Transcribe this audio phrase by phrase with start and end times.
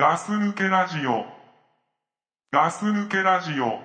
[0.00, 1.25] ガス抜けラジオ。
[2.51, 3.79] ガス抜けラジオ。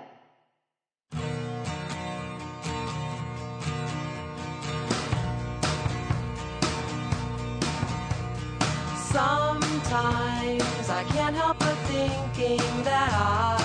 [9.13, 13.61] Sometimes I can't help but thinking that I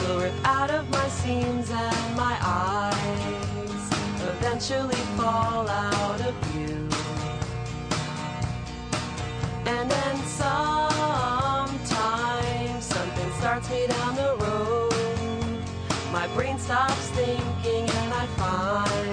[0.00, 3.90] will rip out of my seams and my eyes
[4.22, 6.34] eventually fall out of
[16.72, 19.12] Stops thinking and I find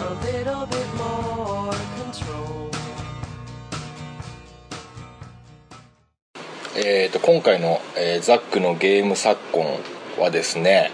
[0.00, 2.70] a little bit more control.
[6.78, 9.66] えー、と今回の、えーザックのゲーム昨今
[10.18, 10.90] はですね、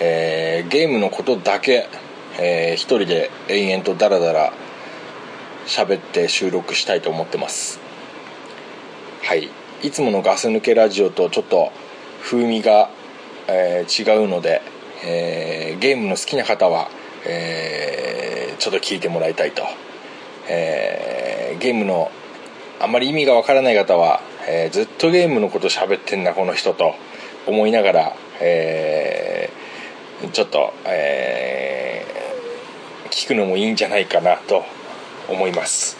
[0.00, 1.88] えーゲームのことだけ、
[2.38, 4.52] えー一人で延々とダラダラ
[5.66, 7.80] 喋って収録したいと思ってます
[9.24, 9.48] はい
[9.82, 11.72] いつものガス抜けラジオとちょっと
[12.22, 12.88] 風味が、
[13.48, 14.62] えー違うので、
[15.04, 16.88] えーゲームの好きな方は、
[17.26, 19.64] えーちょっと聞いてもらいたいと、
[20.48, 22.10] えーゲームの
[22.80, 26.94] あまり意味がわからない方は、えずっとゲームのこと喋ってんなこの人と
[27.46, 29.50] 思いながら、え
[30.32, 32.04] ちょっと、え
[33.10, 34.64] 聞くのもいいんじゃないかなと
[35.28, 35.96] 思います、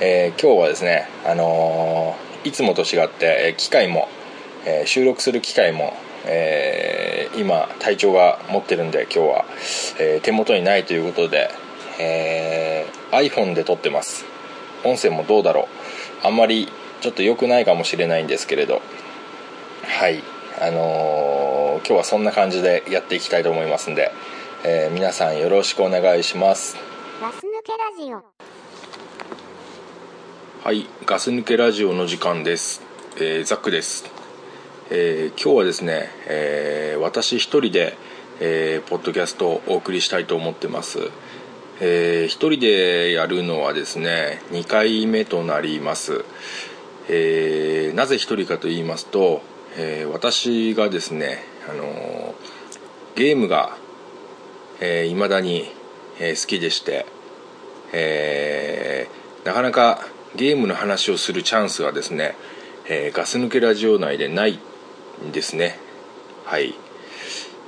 [0.00, 4.08] え今日はですね、あのいつもと違って機械も、
[4.64, 5.94] え収録する機会も、
[6.26, 9.44] えー今体調が持ってるんで今日は、
[9.98, 11.50] えー手元にないということで、
[12.00, 14.24] えー iPhone で撮ってます。
[14.84, 15.68] 音声もどうだろ
[16.22, 16.26] う。
[16.26, 16.68] あんまり
[17.00, 18.82] ちょっと良くないかもしれないんですけれど。
[19.84, 20.22] はい。
[20.60, 24.10] あのー今日はそんな感じでやっていきたいと思いますんで、
[24.64, 26.76] えー皆さんよろしくお願いします。
[27.20, 28.24] ガス抜けラジオ。
[30.64, 30.86] はい。
[31.04, 32.82] ガス抜けラジオの時間です、
[33.16, 34.04] えーザックです、
[34.88, 37.96] えー今日はですね、えー私一人で、
[38.40, 41.10] えーポッドキャストをお送りしたいと思ってます。
[41.80, 46.24] えー一人でやるのはですね2回目となります、
[47.08, 49.42] えーなぜ一人かと言いますと、
[49.76, 52.34] えー私がですね、あのー
[53.16, 53.76] ゲームが
[54.80, 55.68] いま、未だに、
[56.20, 57.06] えー好きでして、
[57.92, 59.98] えーなかなか
[60.36, 62.36] ゲームの話をするチャンスがですね、
[62.88, 64.60] えーガス抜けラジオ内でない
[65.32, 65.78] ですね。
[66.44, 66.74] はい。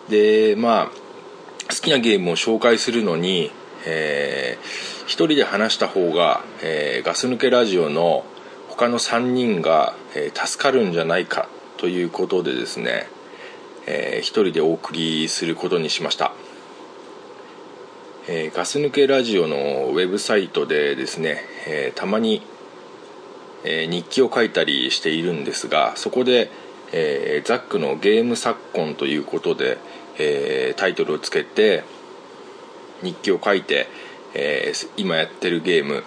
[0.09, 1.09] でまあ
[1.69, 3.51] 好きなゲームを紹介するのに、
[3.87, 8.25] えー一人で話した方が、えーガス抜けラジオの
[8.69, 11.49] 他の3人が、えー助かるんじゃないか
[11.79, 13.09] ということでですね、
[13.87, 16.33] えー一人でお送りすることにしました、
[18.29, 22.43] えーガス抜けラジオのウェブサイトでですね、えーたまに、
[23.65, 26.51] えー日記を書いたりしているんですがそこで、
[26.93, 29.79] えーザックのゲーム昨今ということで、
[30.19, 31.85] えータイトルをつけて
[33.03, 33.89] 日記を書いて、
[34.35, 36.05] えー今やってるゲーム、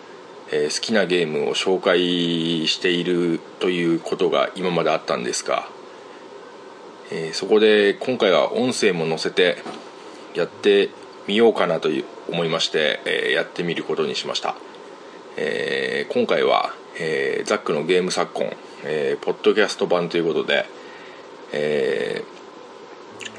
[0.52, 5.68] え好きなゲームを紹介しているということが今まであったんですが、
[7.12, 9.58] えそこで今回は音声も載せて
[10.34, 10.90] やって
[11.28, 14.56] みようかなという思いまして、えやってみることにしました、
[15.38, 18.52] えー今回は、えーザックのゲーム昨今、
[18.84, 20.66] えーポッドキャスト版ということで、
[21.52, 22.42] えー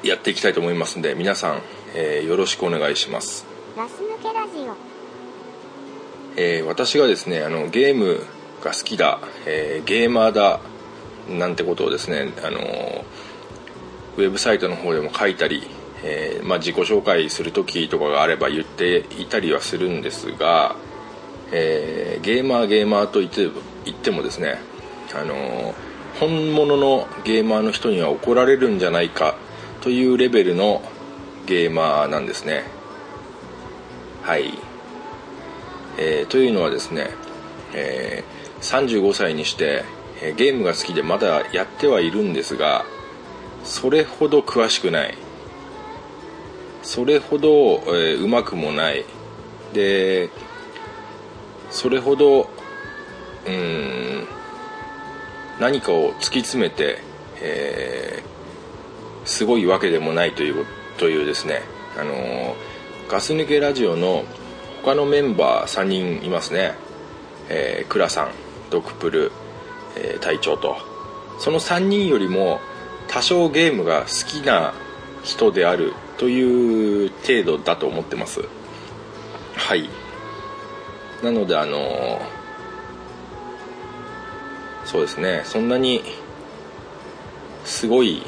[0.07, 1.63] やっていきたいと思いますので皆さん、
[1.95, 3.47] えーよろしくお願いします。
[3.77, 4.75] ガス抜けラジオ。
[6.37, 8.25] えー私がですねあのゲーム
[8.63, 10.61] が好きだ、えーゲーマーだ
[11.29, 13.05] なんてことをですねあの
[14.17, 15.63] ウェブサイトの方でも書いたり、
[16.03, 20.77] えーまあ、自己紹介する時とかがあれば言っていたりはするんですが、
[21.51, 23.49] えーゲーマーゲーマーと言って
[23.85, 24.61] 言ってもですね
[25.15, 25.75] あの
[26.19, 29.37] 本物のゲーマーの人には怒られるんじゃないか
[29.81, 30.83] というレベルの
[31.47, 32.65] ゲーマーなんですね。
[34.23, 34.53] はい。
[35.99, 37.11] えーというのはですね、
[37.75, 39.85] えー35歳にして、
[40.37, 42.85] ゲームが好きでまだやってはいるんですが
[43.65, 45.19] それほど詳しくない。
[46.83, 49.05] それほど、えーうまくもない。
[49.73, 50.31] で
[51.71, 52.51] それほど
[53.47, 54.27] うん
[55.61, 56.99] 何かを突き詰めて、
[57.41, 58.33] えー
[59.25, 60.67] すごいわけでもないという
[60.99, 61.63] というですね
[61.97, 62.55] あのー
[63.09, 64.25] ガス抜けラジオの
[64.83, 66.73] 他のメンバー3人いますね、
[67.51, 68.31] えー、クラさん
[68.71, 69.33] ドクプル、
[69.97, 70.77] えー隊長と。
[71.39, 72.61] その3人よりも
[73.09, 74.73] 多少ゲームが好きな
[75.23, 78.41] 人であるという程度だと思ってます。
[79.57, 79.91] はい。
[81.23, 82.21] なのであの
[84.85, 85.43] そうですね。
[85.45, 86.03] そんなに
[87.65, 88.23] すごい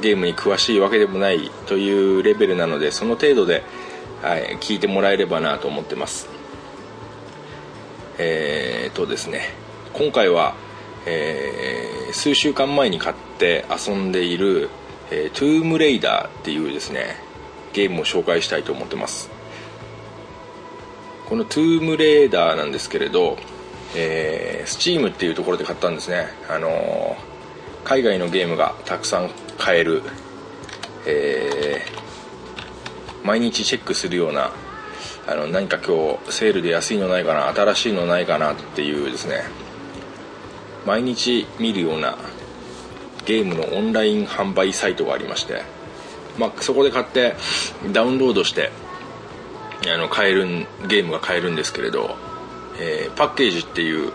[0.00, 3.62] ゲームに詳しいわけでもないというレベルなのでその程度で、
[4.20, 6.28] はい、聞いてもらえればなと思ってます。
[8.18, 9.50] えー、とですね。
[9.92, 10.54] 今回は、
[11.06, 14.68] えー数週間前に買って遊んでいる、
[15.10, 17.16] えートゥームレイダーっていうですね
[17.72, 19.30] ゲームを紹介したいと思ってます。
[21.26, 23.38] このトゥームレーダーなんですけれど、
[23.94, 26.28] えー、Steam っていうところで買ったんですね。
[26.48, 27.32] あのー
[27.84, 30.02] 海外のゲームがたくさん買える、
[31.06, 32.02] えー
[33.24, 34.52] 毎日チェックするような
[35.26, 39.44] あの何か今日セールで安いのないかな新しいのないかなっていうですね。
[40.84, 42.18] 毎日見るような
[43.24, 45.62] ゲームのオンライン販売サイトがありまして、
[46.36, 47.36] まあ、そこで買って
[47.92, 48.72] ダウンロードして
[49.92, 52.16] あの買えるゲームが買えるんですけれど、
[52.82, 54.12] えーパッケージっていういわ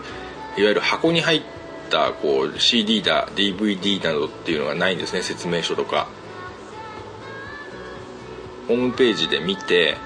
[0.56, 1.42] ゆる箱に入っ
[1.88, 6.08] たこう CD だ DVD などっていうのがないんですね説明書とか。
[8.66, 9.96] ホームページで見て、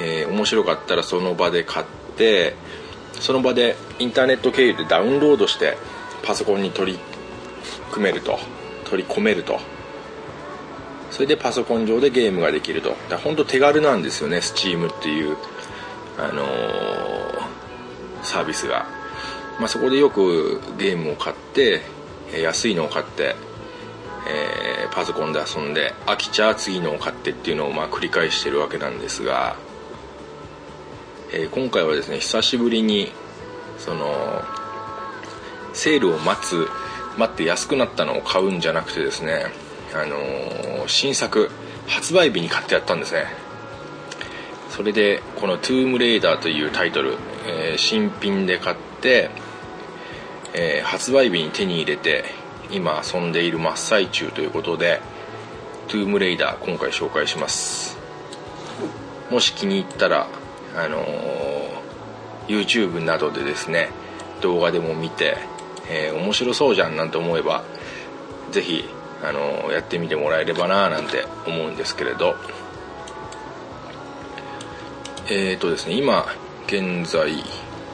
[0.00, 1.86] えー面白かったらその場で買っ
[2.16, 2.54] て
[3.14, 5.76] その場でインターネット経由でダウンロードして
[6.22, 6.98] パソコンに取り
[7.90, 8.38] 組めると
[8.84, 9.58] 取り込めると。
[11.10, 12.90] それでパソコン上でゲームができると。
[12.90, 15.36] だから本当手軽なんですよね Steam っていう、
[16.18, 17.21] あのー
[18.22, 18.86] サービスが、
[19.58, 21.82] まあ、そこでよくゲームを買って
[22.40, 23.36] 安いのを買って、
[24.28, 29.56] えーパソコンで遊んで飽きちゃ次のを買ってっていうのをまあ繰り返してるわけなんですが、
[31.32, 33.10] えー今回はですね久しぶりに
[33.78, 34.42] その
[35.72, 36.68] セールを待つ
[37.16, 39.46] 待って安くなったのを買うんじゃなくてですね
[39.94, 41.50] あのー新作
[41.86, 43.41] 発売日に買ってやったんですね。
[44.72, 49.28] それでこの「トゥームレイダー」というタイトル、えー新品で買って、
[50.54, 52.24] えー発売日に手に入れて
[52.70, 55.02] 今遊んでいる真っ最中ということで
[55.88, 57.98] 「トゥームレイダー」今回紹介します。
[59.30, 60.26] もし気に入ったら
[60.74, 63.90] あのー YouTube などでですね
[64.40, 65.36] 動画でも見て、
[65.90, 67.62] えー面白そうじゃんなんて思えば
[68.50, 68.88] ぜひ、
[69.22, 72.36] あのーやってみてもらえればななんて思うんですけれど。
[75.34, 76.26] えーとですね今
[76.66, 77.32] 現在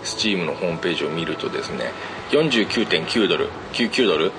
[0.03, 1.93] Steam のホームページを見るとですね
[2.31, 4.33] 49.9ドル99ドル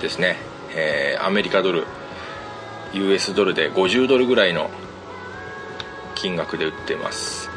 [0.00, 0.36] ですね、
[0.74, 1.86] えーアメリカドル
[2.92, 4.68] US ドルで50ドルぐらいの
[6.16, 7.50] 金額で売ってます、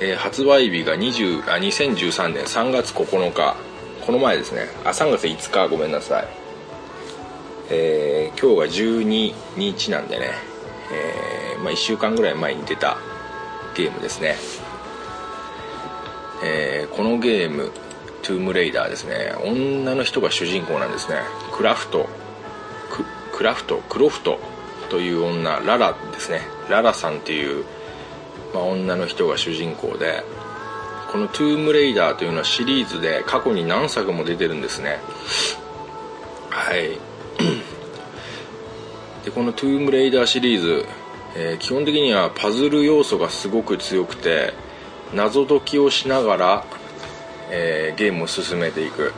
[0.00, 3.56] えー発売日が20あ2013年3月9日。
[4.04, 4.68] この前ですね。
[4.84, 5.68] あ3月5日。
[5.68, 6.28] ごめんなさい。
[7.70, 10.30] えー今日が12日なんでね、
[10.92, 12.98] えーまあ、1週間ぐらい前に出た
[13.74, 14.36] ゲームですね、
[16.44, 17.72] えーこのゲーム
[18.22, 19.34] 「トゥームレイダー」ですね。
[19.42, 21.16] 女の人が主人公なんですね。
[21.52, 22.08] クラフト。
[23.32, 23.78] クラフト。
[23.88, 24.38] クロフト。
[24.90, 26.42] という女ララですね。
[26.68, 27.64] ララさんっていう、
[28.54, 30.22] まあ、女の人が主人公で
[31.10, 35.00] この「トゥームレイダー」というのはシリーズで過去に何作も出てるんですね。
[36.50, 36.98] はい。
[39.24, 40.86] でこの「トゥームレイダー」シリーズ、
[41.36, 44.54] えー基本的にはパズル要素がすごく強くて
[45.14, 46.64] 謎解きをしながら、
[47.50, 49.12] えーゲームを進めていく、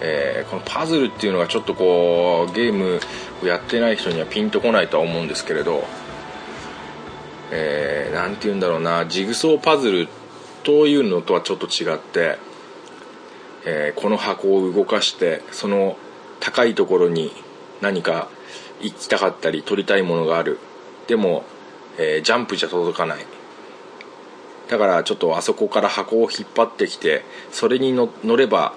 [0.00, 3.00] えーこのパズルっていうのがちょっとこうゲーム
[3.42, 5.84] をやってない人にはピンとこないとは思うんですけれど
[7.50, 10.08] えーて言うんだろうなジグソーパズル
[10.62, 12.38] というのとはちょっと違って、
[13.64, 15.96] えこの箱を動かしてその
[16.38, 17.32] 高いところに
[17.80, 18.28] 何か
[18.80, 20.60] 行きたかったり取りたいものがある。
[21.06, 21.44] でも、
[21.98, 23.26] えージャンプじゃ届かない。
[24.68, 28.72] だからちょっとあそこから箱を引っ張ってきてそれに乗れば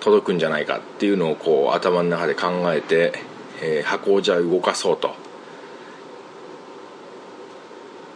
[0.00, 3.12] 届くんじゃないかっていうのをこう頭の中で考えて、
[3.60, 5.14] えー箱をじゃあ動かそうと、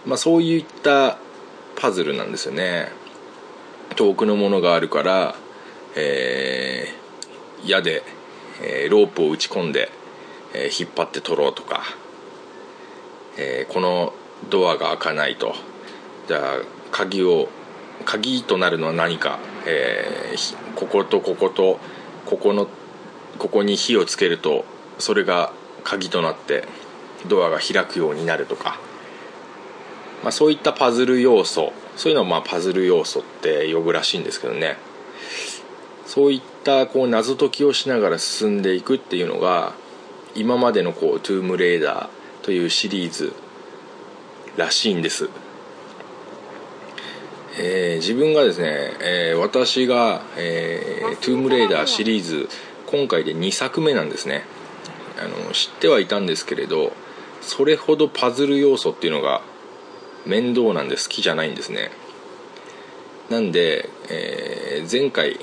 [0.06, 1.18] まあ、そういった
[1.76, 2.88] パズルなんですよね。
[3.94, 5.36] 遠くのものがあるから、
[5.94, 8.02] えー矢で、
[8.62, 9.90] えーロープを打ち込んで、
[10.54, 11.82] えー引っ張って取ろうとか、
[13.36, 14.12] えーこの
[14.50, 15.54] ドアが開かないと。
[16.28, 16.40] じゃあ
[16.90, 17.48] 鍵を
[18.04, 21.78] 鍵となるのは何か、えーこことここと
[22.26, 22.68] ここの
[23.38, 24.64] ここに火をつけると
[24.98, 25.52] それが
[25.84, 26.64] 鍵となって
[27.28, 28.78] ドアが開くようになるとか、
[30.22, 31.72] まあ、そういったパズル要素。
[31.96, 34.76] そういうのをまあパズル要素って呼ぶらしいんですけどね。
[36.04, 39.74] そういったこう謎解きをしながら進んでいくっていうのが
[40.34, 42.08] 今までのこう「トゥームレーダー」
[42.46, 43.32] というシリーズ
[44.56, 45.28] らしいんです、
[47.58, 52.48] えー自分がですね、えー私が、えートゥームレイダー」シリーズ
[52.86, 54.44] 今回で2作目なんですね。
[55.18, 56.92] あの知ってはいたんですけれど
[57.40, 59.40] それほどパズル要素っていうのが
[60.24, 61.90] 面倒なんで好きじゃないんですね。
[63.28, 65.40] なんで、えー前回、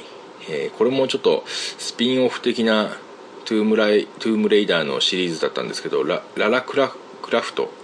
[0.48, 2.96] えーこれもちょっとスピンオフ的な
[3.46, 7.84] トゥームライトゥームレイダーのシリーズだったんですけどラララクラクラフト。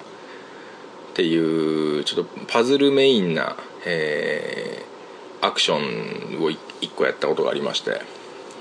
[1.09, 4.89] っていうちょっとパズルメインな、えー
[5.41, 6.57] アクションを1
[6.97, 8.01] 個やったことがありまして、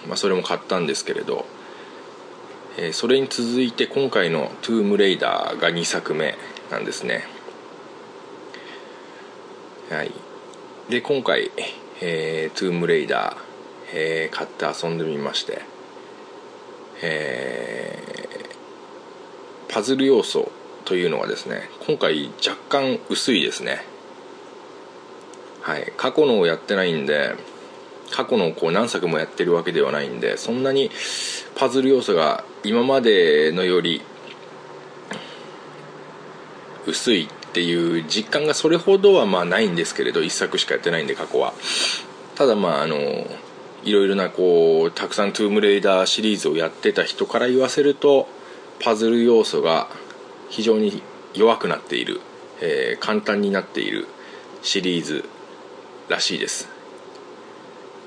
[0.07, 1.45] まあ、それも買ったんですけれど、
[2.77, 6.37] えーそれに続いて今回の「トゥームレイダー」が2作目
[6.71, 7.27] なんですね。
[9.91, 10.13] はい。
[10.89, 11.51] で今回、
[12.01, 13.37] えートゥームレイダー、
[13.93, 15.78] えー買って遊んでみまして。
[17.03, 18.19] えー
[19.69, 20.51] パズル要素
[20.87, 23.85] というのはですね今回若干薄いですね。
[25.61, 25.93] はい。
[25.97, 27.35] 過去のをやってないんで
[28.11, 30.91] 過去のこう何作もやってるわけではないんでそんなに
[31.55, 34.01] パズル要素が今までのより
[36.87, 41.53] 薄いっていう実感がそれほどはまあないんですけれど1作しかやってないんで過去は。
[42.35, 42.97] ただまああの
[43.89, 48.29] いろいろなこうたくさん「トゥームレイダー」シリーズをやってた人から言わせると
[48.81, 49.89] パズル要素が
[50.51, 51.03] 非常に
[51.33, 52.21] 弱くなっている、
[52.61, 54.07] えー簡単になっている
[54.63, 55.25] シリーズ
[56.09, 56.69] らしいです。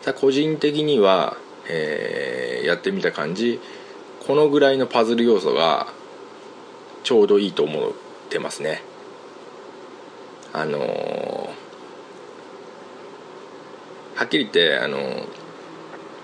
[0.03, 1.35] た個人的には、
[1.67, 3.59] えーやってみた感じ
[4.27, 5.87] このぐらいのパズル要素が
[7.03, 7.91] ちょうどいいと思っ
[8.29, 8.83] てますね。
[10.53, 11.49] あのー
[14.19, 15.40] はっきり言ってあのー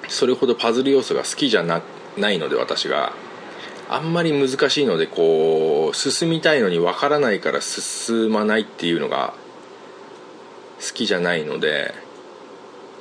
[0.07, 1.81] それほどパズル要素が好きじゃな
[2.17, 3.13] ないので私が。
[3.89, 9.33] あんまり難しいのでこう進みたいのに分からないから進まないっていうのが
[10.85, 11.93] 好きじゃないので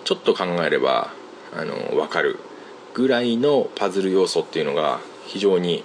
[0.05, 1.13] ちょっと考えれば
[1.53, 2.39] あの分かる
[2.95, 5.83] ぐらいのパズル要素っていうのが非常に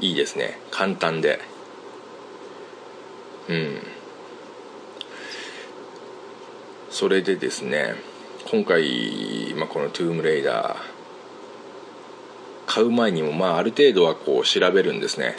[0.00, 0.58] いいですね。
[0.70, 1.40] 簡単で。
[3.48, 3.78] うん。
[6.90, 7.94] それでですね。
[8.54, 10.78] 今回、まあ、この「トゥームレイダー」
[12.72, 15.34] 買う前にもまあある程度はこう調べるんですね。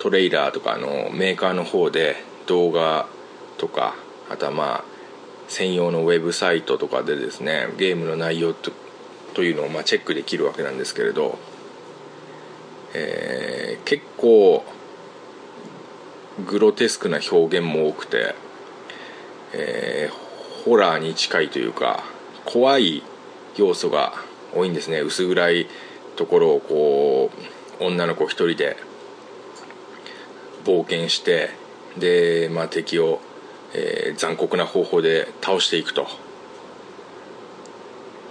[0.00, 2.16] トレーラーとかあのメーカーの方で
[2.48, 3.06] 動画
[3.56, 3.94] とか
[4.28, 4.84] あとはまあ
[5.46, 8.72] 専用のウェブサイトとかでですねゲームの内容と
[9.34, 11.38] というのをまあチェックできるわけなんですけれど、
[12.94, 14.64] えー結構
[16.44, 18.34] グロテスクな表現も多くて、
[19.52, 20.26] えー
[20.64, 22.15] ホラーに近いというか
[22.46, 23.02] 怖い
[23.56, 24.14] 要素が
[24.54, 25.00] 多いんですね。
[25.00, 25.66] 薄暗い
[26.16, 27.30] ところをこ
[27.80, 28.76] う女の子一人で
[30.64, 31.50] 冒険して
[31.98, 33.20] で、まあ、敵を、
[33.74, 36.06] えー残酷な方法で倒していくと、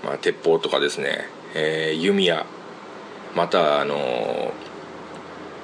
[0.04, 2.46] まあ、鉄砲とかですね、えー弓矢。
[3.36, 4.52] またあのー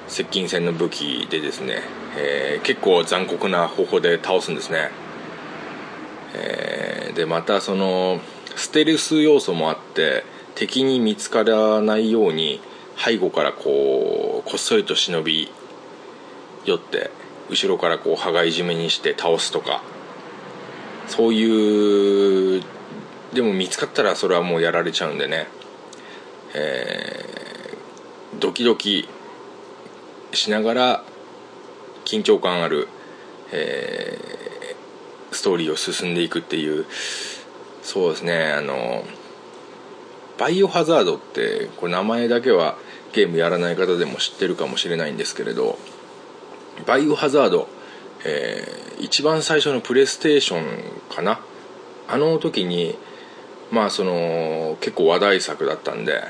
[0.08, 1.80] 接近戦の武器でですね、
[2.16, 4.90] えー結構残酷な方法で倒すんですね。
[6.34, 8.20] えーでまたその
[8.56, 12.60] ステルス要素もあって敵に見つからないように
[12.96, 15.50] 背後からこうこっそりと忍び
[16.64, 17.10] 寄って
[17.50, 19.82] 後ろからこう羽交い締めにして倒すとか。
[21.08, 22.62] そういう
[23.34, 25.46] でも見つかったらそれはもうやられちゃうんでね、
[26.54, 29.08] えードキドキ
[30.32, 31.04] しながら
[32.04, 32.88] 緊張感ある、
[33.52, 34.32] えー
[35.34, 36.86] ストーリーを進んでいくっていう
[37.82, 38.52] そうですね。
[38.52, 39.04] あの
[40.38, 42.76] バイオハザードってこれ名前だけは
[43.12, 45.78] ゲームやらない方でも知ってるかもしれないんですけれど
[46.86, 47.68] バイオハザード、
[48.24, 50.64] えー一番最初のプレイステーション
[51.10, 51.40] かな？
[52.08, 52.96] あの時に
[53.72, 56.22] まあその結構話題作だったんで、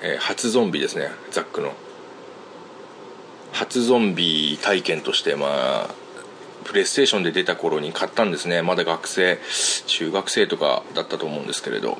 [0.00, 1.10] えー初ゾンビですね。
[1.32, 1.72] ザックの。
[3.52, 5.94] 初ゾンビ体験としてまあ
[6.70, 8.62] プレイステーションで出た頃に買ったんですね。
[8.62, 9.40] まだ学生
[9.88, 11.98] 中学生とかだったと思うんですけれど、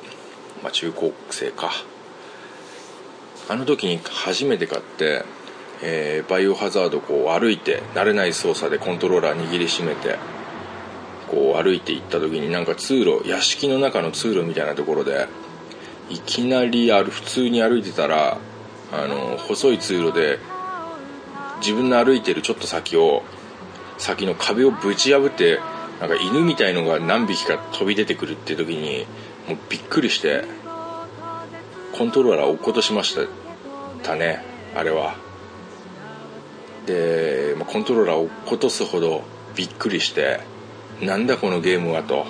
[0.62, 1.72] まあ、中高生か。
[3.48, 5.24] あの時に初めて買って、
[5.82, 10.18] えーバイオハザードこう歩いて慣れない操作でコントローラー握りしめて
[11.28, 15.26] こう歩いていった時になんか通路屋敷の中の通路みたいなところで
[16.10, 18.38] いきなりある普通に歩いてたら
[18.92, 20.38] あの細い通路で
[21.60, 23.24] 自分の歩いてるちょっと先を
[24.00, 25.60] 先の壁をぶち破って
[26.00, 29.06] なんか犬みたいのが何匹か飛び出てくるっていう時に
[29.46, 30.44] もうびっくりして
[31.92, 33.16] コントローラー落っことしまし
[34.02, 34.42] たね
[34.74, 35.16] あれは。
[36.86, 39.22] で、コントローラーを落っことすほど
[39.54, 40.40] びっくりして
[41.02, 42.26] なんだこのゲームはと。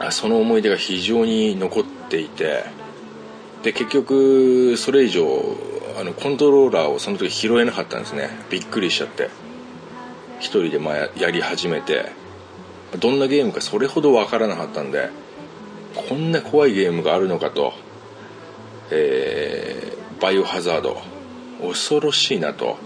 [0.00, 2.64] あその思い出が非常に残っていて
[3.62, 5.56] で結局それ以上
[5.98, 8.30] あのコントローラーをその時拾えなかったんですね。
[8.50, 9.30] びっくりしちゃって。
[10.38, 12.12] 一人でまあやり始めて。
[13.00, 15.10] どんなゲームかそれほどわからなかったんで
[16.08, 17.72] こんな怖いゲームがあるのかと。
[18.90, 21.00] えーバイオハザード。
[21.60, 22.76] 恐ろしいなと。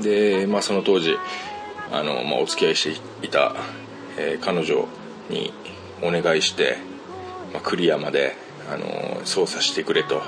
[0.00, 1.16] で、まあ、その当時
[1.92, 3.54] あの、まあ、お付き合いしていた、
[4.16, 4.86] えー彼女
[5.28, 5.52] に
[6.02, 6.78] お願いして、
[7.52, 8.36] まあ、クリアまで
[8.72, 10.22] あの操作してくれと。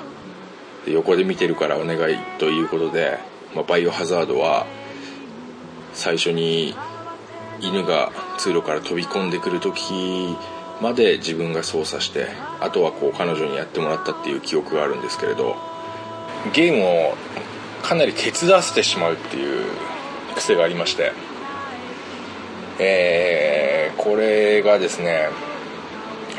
[0.87, 3.19] 横で見てるからお願いということで、
[3.55, 4.65] まあ、バイオハザードは
[5.93, 6.73] 最初に
[7.59, 10.35] 犬が通路から飛び込んでくる時
[10.81, 12.27] まで自分が操作して
[12.59, 15.55] あとはこう彼女にやってもらったっていう記憶があるんですけれど
[16.53, 17.13] ゲームを
[17.83, 19.65] かなり手伝わせてしまうっていう
[20.35, 21.11] 癖がありまして
[22.79, 25.29] えーこれがですね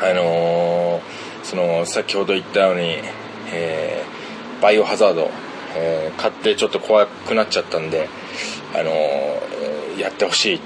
[0.00, 2.98] あのーその先ほど言ったように、
[3.52, 4.11] えー
[4.62, 5.28] バイオハザード、
[5.76, 8.08] えー買ってちょっと怖くなっちゃったんで、
[8.74, 10.60] あのーやってほしいっ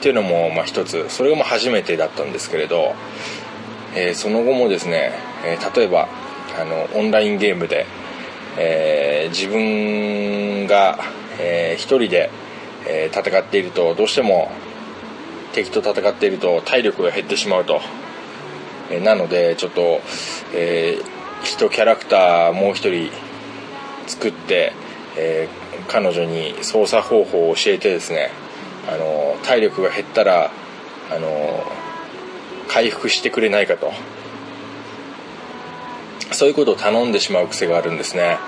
[0.00, 1.08] ていうのも、まあ、一つ。
[1.10, 2.94] それが初めてだったんですけれど、
[3.94, 5.12] えーその後もですね、
[5.44, 6.08] え例えば
[6.58, 7.86] あのオンラインゲームで、
[8.56, 10.98] え自分が、
[11.38, 12.30] えー人で、
[12.86, 14.50] え戦っているとどうしても
[15.52, 17.80] 敵と戦っていると体力が減ってしまうと、
[18.90, 20.00] えなのでちょっと、
[20.54, 23.10] えー一キャラクターもう一人
[24.06, 24.72] 作って、
[25.16, 28.30] えー彼女に操作方法を教えてですね
[28.86, 30.50] あの体力が減ったら
[31.10, 31.64] あの
[32.68, 33.92] 回復してくれないかと。
[36.30, 38.38] そういうことを頼んでしまう癖があるんですね。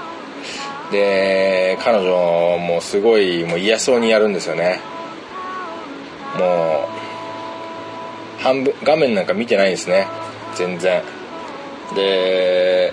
[0.92, 4.80] で彼女もすごいもう嫌そうにやるんですよね。
[6.38, 6.88] も
[8.38, 10.06] う半分画面なんか見てないんですね。
[10.54, 11.02] 全然。
[11.94, 12.92] で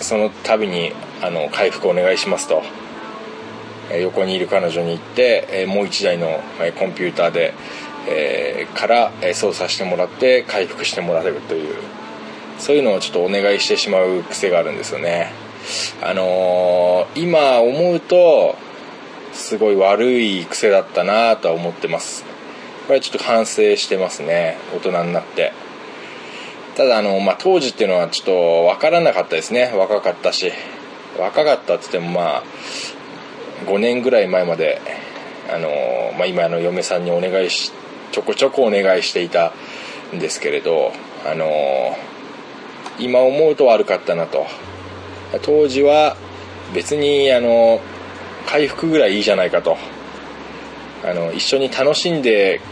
[0.00, 2.62] その度にあの回復お願いしますと。
[3.98, 6.40] 横にいる彼女に言って、もう1台の
[6.78, 7.54] コンピューターで、
[8.08, 11.74] えーから操作してもらって回復してもらえるという。
[12.58, 15.32] そういうのをちょっとお願いしてしまう癖があるんですよね。
[16.02, 18.56] あのー今思うと
[19.32, 22.24] すごい悪い癖だったなとは思ってます。
[22.86, 24.56] これはちょっと反省してますね。
[24.74, 25.52] 大人になって。
[26.80, 29.70] ただあの、まあ、当時っていうのはちょっと分からなかったですね。
[29.76, 30.50] 若かったし。
[31.18, 32.42] 若かったっつってもまあ
[33.66, 34.80] 5年ぐらい前まで
[35.52, 35.68] あの、
[36.16, 37.70] まあ、今の嫁さんにお願いし
[38.12, 39.52] ちょこちょこお願いしていた
[40.16, 40.92] んですけれど
[41.30, 41.98] あの
[42.98, 44.46] 今思うと悪かったなと。
[45.42, 46.16] 当時は
[46.72, 47.82] 別にあの
[48.46, 49.76] 回復ぐらいいいじゃないかと。
[51.04, 52.62] あの一緒に楽しんで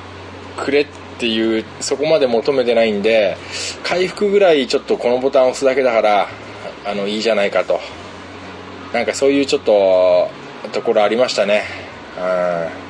[0.57, 0.87] くれ
[1.18, 3.37] っていうそこまで求めてないんで
[3.83, 6.28] 回復ぐらいちょっとこのボタンを押すだけだから
[6.87, 7.81] あのいいじゃないかと。
[8.92, 10.31] なんかそういうちょっと
[10.72, 11.64] ところありましたね。
[12.16, 12.88] うん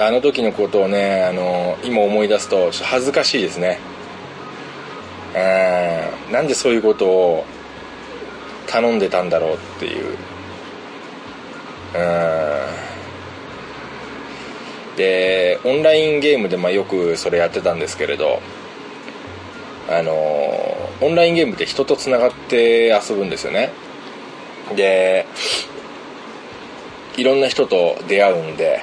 [0.00, 3.80] あの時のことをねあの今思い出すとちょっと恥ずかしいですね。
[5.34, 7.44] うんなんでそういうことを
[8.68, 10.16] 頼んでたんだろうっていう。
[11.94, 12.97] うん
[14.98, 18.40] でオンラインゲームでまあよくそれやってたんですけれど
[19.88, 23.70] あのオンラインゲームって人とつながって遊ぶんですよね。
[24.74, 25.24] で
[27.16, 28.80] いろんな人と出会うんで、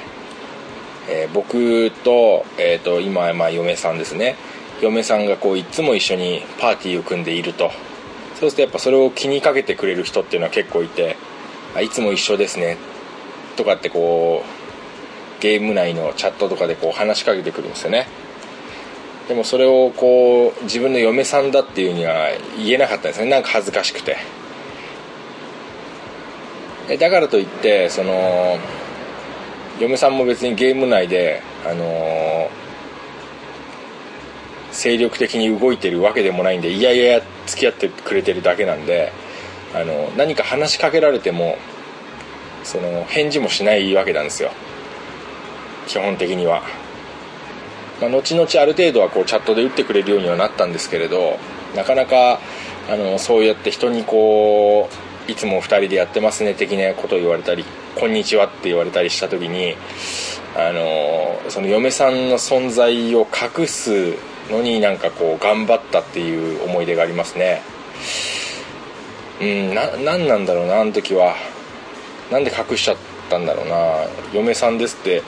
[1.09, 4.35] えー僕と,、えー、と今、まあ、嫁さんですね。
[4.81, 7.71] 嫁さんがこういつも一緒にパーティーを組んでいると。
[8.39, 11.17] そうするとやっぱそれを気にかけてくれる人っていうのは結構いて
[11.75, 12.77] あいつも一緒ですね。
[13.57, 14.54] とかってこう
[15.39, 18.07] ゲーム内のチャットとかでこう話しかけてくるんですよね。
[19.27, 23.29] でもそれをこう自分の嫁さんだっていうには言えなかったんですね。
[23.29, 24.17] なんか恥ずかしくて。
[26.99, 28.59] だからといってその
[29.79, 32.65] 嫁さんも別にゲーム内であのー
[34.75, 39.11] 精力的に動いてるわけでもないんでいやいや付き合ってくれてるだけなんで
[39.73, 41.57] あの何か話しかけられても
[42.63, 44.51] その返事もしないわけなんですよ。
[45.87, 46.63] 基本的には、
[48.01, 51.37] まあ、後々ある程度はこうチャットで打ってくれるようにはなったんですけれど
[51.75, 52.39] なかなか
[52.89, 54.89] あのそうやって人にこ
[55.27, 59.75] ういつも2人でやってますね的なことを言われたり「こんにちは」って言われたりした時に
[60.55, 63.27] あのその嫁さんの存在を
[63.59, 64.13] 隠す
[64.51, 67.61] のになんかこう頑張ったっていう思い出がありますね。
[69.41, 71.35] うんな何なんだろうなあの時は。
[72.31, 73.75] なんで隠しちゃっったんだろうな。
[74.33, 75.23] 嫁さんですって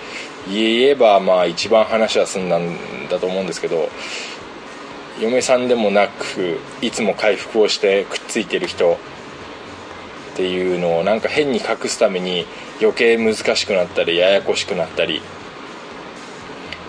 [0.49, 3.89] 言えばまあ一番話は済んだんだと思うんですけど
[5.19, 8.97] 嫁さんでもなくいつも回復をしてくっついてる人
[10.33, 12.45] っていうのをなんか変に隠すために
[12.79, 15.21] 余計難しくなったりややこしくなったり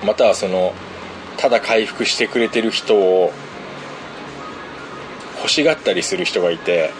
[0.04, 0.74] またはその
[1.38, 3.32] ただ回復してくれてる人を
[5.38, 6.90] 欲しがったりする人がいて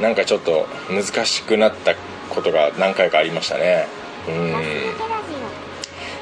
[0.00, 1.94] なんかちょっと難しくなった
[2.30, 3.86] ことが何回かありましたね。
[4.28, 5.33] うん。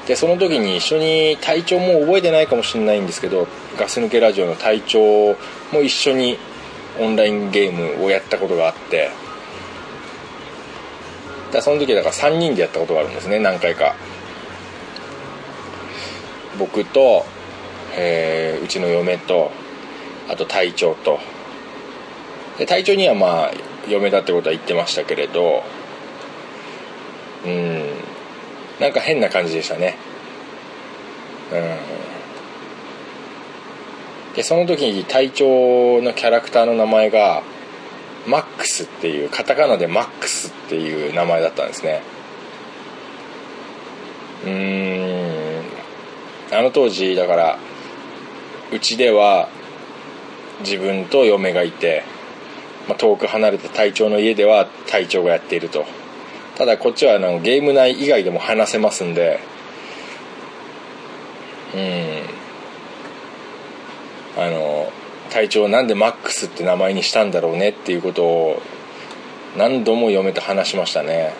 [0.06, 3.46] でその時に一緒に隊長も覚えてないかもしれないんですけど
[3.78, 5.36] ガス抜けラジオの隊長
[5.72, 6.38] も一緒に
[6.98, 9.10] オンラインゲームをやったことがあって
[11.52, 13.94] だその時だから3人でやったことがあるんですね何回か。
[16.58, 17.24] 僕と、
[17.94, 19.50] えーうちの嫁と
[20.28, 21.18] あと隊長と。
[22.58, 23.52] で隊長にはまあ
[23.88, 25.62] 嫁だってことは言ってましたけれど
[27.44, 28.01] うん。
[28.80, 29.96] なんか変な感じでしたね。
[31.52, 31.56] う
[34.32, 34.35] ん。
[34.35, 37.42] でその時に隊長のキャラクターの名前が
[38.26, 42.02] マックスっていうカタカナでマックスっていう名前だったんですね。
[44.46, 45.62] うん。
[46.56, 47.58] あの当時だから
[48.72, 49.48] うちでは
[50.61, 52.04] 自分と嫁がいて、
[52.88, 55.85] まあ、遠く離れた隊長の家では隊長がやっていると。
[56.62, 59.40] ただこっちはあのゲーム内以外でも話せますんで。
[61.75, 61.77] う
[64.38, 64.40] ん。
[64.40, 64.92] あの
[65.31, 68.62] 隊長なんでマックスって名前にしたんだろうねっていうことを
[69.59, 71.35] 何度も嫁と話しましたね。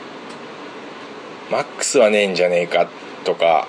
[1.53, 2.89] マックスはねえんじゃねえか
[3.23, 3.69] とか。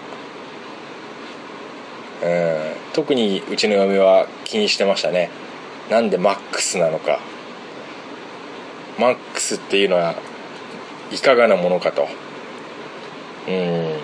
[2.23, 2.73] うん。
[2.93, 5.29] 特にうちの嫁は気にしてましたね。
[5.91, 7.19] なんでマックスなのか。
[8.97, 10.15] マックスっていうのは
[11.13, 12.07] いかがなものかと。
[13.47, 13.97] うん。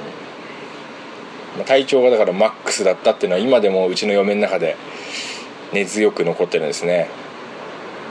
[1.57, 4.77] まあ体調がだからマックスだったっていうのは今でもうちの嫁の中で
[5.73, 7.09] 根強く残ってるんですね。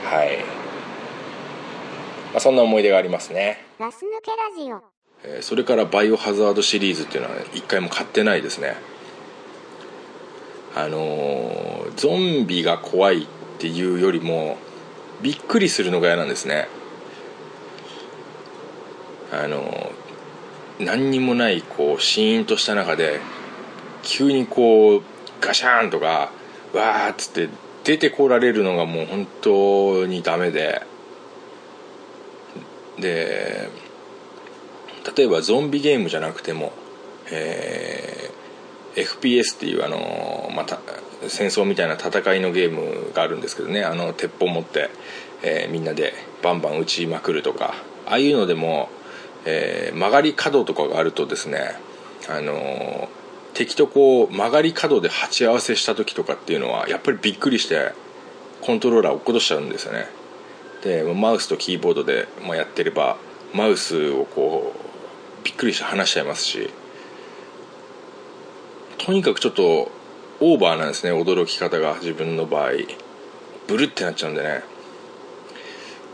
[0.04, 0.38] はい、
[2.32, 3.64] まあ、そんな思い出がありますね。
[3.78, 3.88] ス抜
[4.22, 4.82] けラジオ。
[5.24, 8.76] えーそれからバイオハザードシリーズっていうのは一回も買ってないですね。
[10.74, 13.26] あのーゾンビが怖いっ
[13.58, 14.56] ていうよりも
[15.20, 16.68] びっくりするのが嫌なんですね
[19.32, 19.92] あの
[20.78, 23.20] 何にもないこうシーンとした中で
[24.02, 25.02] 急にこう
[25.40, 26.30] ガシャーンとか
[26.72, 27.48] わーっつって
[27.84, 30.82] 出てこられるのがもう本当にダメで
[32.98, 33.70] で
[35.16, 36.72] 例えばゾンビゲームじゃなくても、
[37.30, 38.38] えー
[38.98, 40.80] FPS っていうあの、また
[41.28, 44.90] 戦争みたいな戦いのゲームがあるんですけどねあの鉄砲持って、
[45.42, 47.74] えーみんなでバンバン撃ちまくるとか
[48.06, 48.88] ああいうのでも、
[49.44, 51.74] えー曲がり角とかがあるとですね
[52.28, 53.08] あの
[53.54, 57.92] 敵とこう曲がり角で鉢合わせした時とかっていうのはやっぱりびっくりして
[58.60, 60.06] コントローラー落っことしちゃうんですよね。
[60.82, 63.16] でマウスとキーボードで、まあ、やってれば
[63.52, 66.70] マウスをこうびっくりして離しちゃいますし
[68.98, 69.90] とにかくちょっと
[70.40, 72.72] オーバーなんですね驚き方が自分の場合。
[73.66, 74.62] ブルってなっちゃうんでね。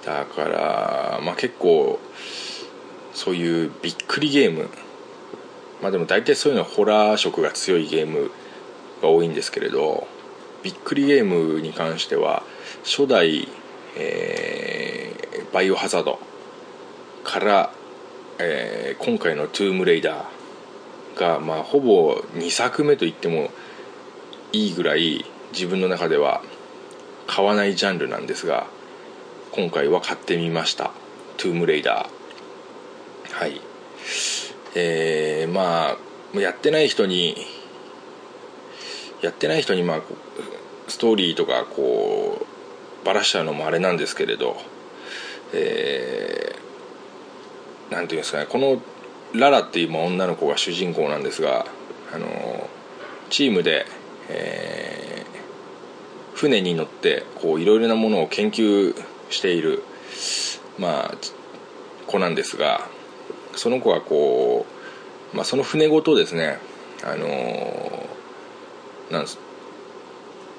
[0.05, 1.99] だからまあ結構
[3.14, 4.68] そういうびっくりゲーム。
[5.81, 8.31] まあでも大体そういうのはホラー色が強いゲーム
[9.03, 10.07] が多いんですけれど
[10.62, 12.42] びっくりゲームに関しては
[12.85, 13.48] 初代、
[13.96, 15.14] えー
[15.53, 16.18] バイオハザード
[17.22, 17.72] から、
[18.38, 23.50] えー今回の「トゥームレイダー」が、まあ、ほぼ2作目と言っても
[24.53, 26.42] いいぐらい自分の中では
[27.27, 28.66] 買わないジャンルなんですが
[29.53, 30.90] 今回は買ってみました
[31.37, 32.09] 「トゥームレイダー」
[33.35, 33.61] はい。
[34.77, 35.97] えー、ま
[36.35, 37.37] あやってない人に
[39.23, 40.03] やってない人にまあ
[40.87, 42.47] ストーリーとかこ
[43.03, 44.57] うばらしちゃうのもあれなんですけれど
[45.53, 48.81] えーなんていうんですかねこの
[49.33, 51.66] ララっていう女の子が主人公なんですが
[52.12, 52.68] あの
[53.31, 53.87] チームで、
[54.29, 55.05] えー
[56.35, 58.92] 船に乗ってこういろいろなものを研究
[59.31, 59.83] している
[60.79, 61.14] まあ
[62.09, 62.88] 子なんですが
[63.59, 64.67] その子はこ
[65.33, 66.59] う、まあ、その船ごとですね
[67.05, 68.09] あの
[69.11, 69.27] なん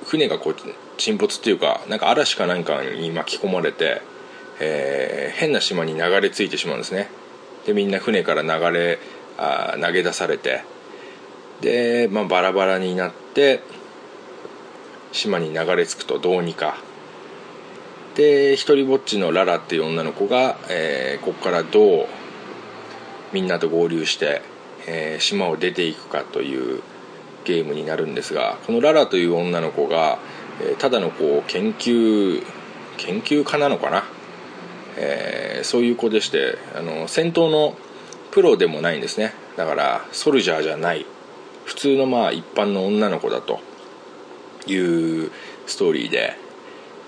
[0.05, 0.55] 船がこう
[0.97, 4.01] 沈没っていうかなんか嵐かなんかに巻き込まれて、
[4.59, 7.09] えー変な島に流れ着いてしまうんですね。
[7.65, 8.99] でみんな船から流れ
[9.37, 10.63] あ投げ出されて
[11.59, 13.61] で、まあ、バラバラになって
[15.11, 16.77] 島に流れ着くとどうにか。
[18.15, 22.07] で一人ぼっちのララっていう女の子が、えーここからどう、
[23.33, 24.41] みんなと合流して、
[24.87, 26.81] えー島を出ていくかという
[27.43, 30.19] ゲームになるんですがこのララという女の子が、
[30.61, 32.43] えーただのこう研究
[32.97, 34.03] 研究家なのかな、
[34.97, 37.75] えーそういう子でしてあの戦闘の
[38.31, 39.33] プロでもないんですね。
[39.55, 41.05] だからソルジャーじゃない。
[41.63, 43.61] 普通のまあ一般の女の子だと
[44.67, 45.31] いう
[45.65, 46.37] ストーリーで、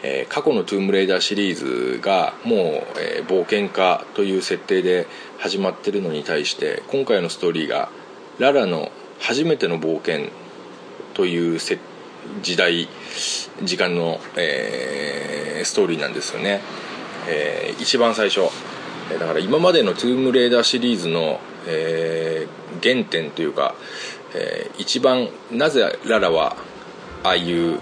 [0.04, 2.56] えー過去の「トゥームレイダー」シリーズがも
[2.96, 5.08] う、えー冒険家という設定で
[5.38, 7.90] 始まってるのに対して今回のストーリーが
[8.40, 10.30] ララの初めての冒険
[11.14, 11.80] というせ
[12.44, 12.88] 時代
[13.64, 16.62] 時間の、えーストーリーなんですよね、
[17.28, 18.42] えー一番最初。
[19.10, 23.74] だから今までの「トゥームレイダー」シリーズの、えー原点というか、
[24.36, 26.56] えー一番なぜララは
[27.24, 27.80] ああいう、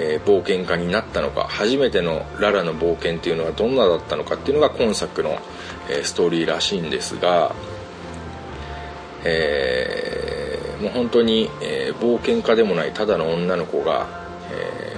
[0.00, 5.38] えー冒険家になったのか初めてのララの冒険っていうのはどんなだったのかっていうのが今作の、
[5.90, 7.54] えーストーリーらしいんですが、
[9.24, 14.06] えーもう本当に、え冒険家でもないただの女の子が、
[14.52, 14.96] え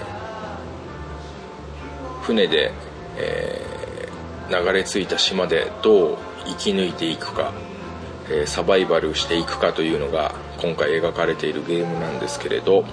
[2.22, 2.70] 船で、
[3.16, 4.08] え
[4.50, 7.52] 流れ着いた島でどう生き抜いていくか、
[8.30, 12.84] えサバイバルしていくかというのが今回描かれているゲームなんですけれど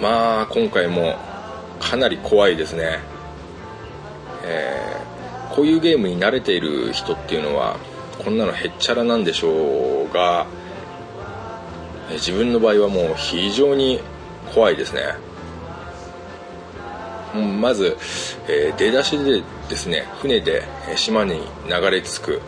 [0.00, 1.16] まあ今回も
[1.78, 3.00] かなり怖いですね、
[4.44, 5.00] えー
[5.50, 7.76] こういうゲームに慣れている人っていうのは
[8.24, 10.46] こんなのへっちゃらなんでしょうが
[12.12, 14.00] 自分の場合はもう非常に
[14.54, 15.02] 怖いですね。
[17.60, 17.96] まず、
[18.48, 20.62] えー出だしでですね船で
[20.94, 22.42] 島に流れ着く、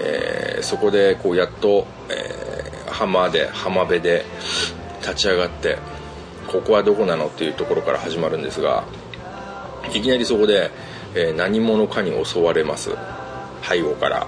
[0.00, 4.24] えーそこでこうやっと、えー浜で浜辺で
[5.02, 5.78] 立ち上がって
[6.56, 8.84] ここはどこなのっていうところから始まるんですが
[9.94, 10.70] いきなりそこで、
[11.14, 12.90] えー何者かに襲われます。
[13.62, 14.26] 背後から。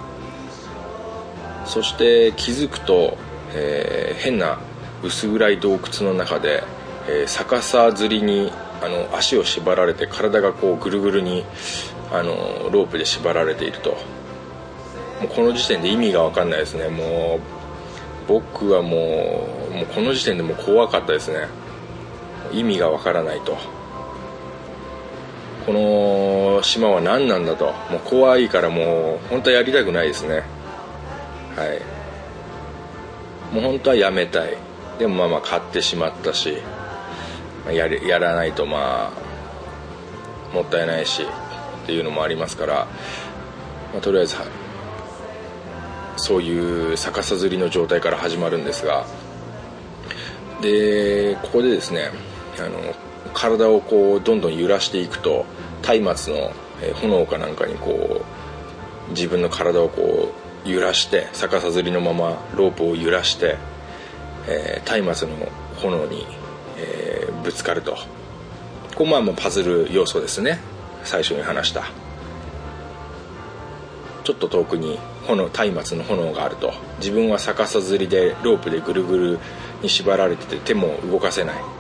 [1.67, 3.17] そして気づくと、
[3.55, 4.59] えー変な
[5.03, 6.63] 薄暗い洞窟の中で、
[7.09, 11.45] えー逆さ吊りにあの足を縛られて体がこうぐるぐるに
[12.13, 13.91] あのロープで縛られていると。
[13.91, 13.97] も
[15.25, 16.89] うこの時点で意味が分かんないですね。
[16.89, 17.41] もう
[18.29, 21.49] 僕はもうもうこの時点でもう怖かったですね。
[22.53, 23.57] 意味が分からないと。
[25.67, 27.67] この島は何なんだと。
[27.91, 30.43] もう怖いからもう本当はやりたくないですね。
[31.57, 31.65] は
[33.53, 33.55] い。
[33.55, 34.57] もう本当はやめたい。
[34.99, 36.59] でもまあまあ買ってしまったし
[37.71, 39.13] やりやらないとま
[40.53, 42.75] あもったいないしっていうのもありますから、
[43.93, 44.37] まあとりあえず
[46.17, 49.07] そういう逆さ吊りの状態から始まるんですが。
[50.61, 52.11] でここでですね
[52.63, 52.79] あの
[53.35, 55.47] 体をこうどんどん揺らしていくと
[56.03, 56.53] 松明の
[56.95, 58.25] 炎かなんかにこ
[59.09, 60.33] う自分の体をこ
[60.67, 63.57] う揺らして逆さ吊りのままロープを揺らして
[64.47, 66.27] えー松明の炎に、
[66.77, 67.93] えーぶつかると。
[67.93, 70.59] ここまあもうパズル要素ですね。
[71.05, 71.85] 最初に話した。
[74.25, 76.75] ちょっと遠くに炎松明の炎があると。
[76.99, 79.39] 自分は逆さ吊りでロープでぐるぐる
[79.83, 81.78] に縛られてて手も動かせない。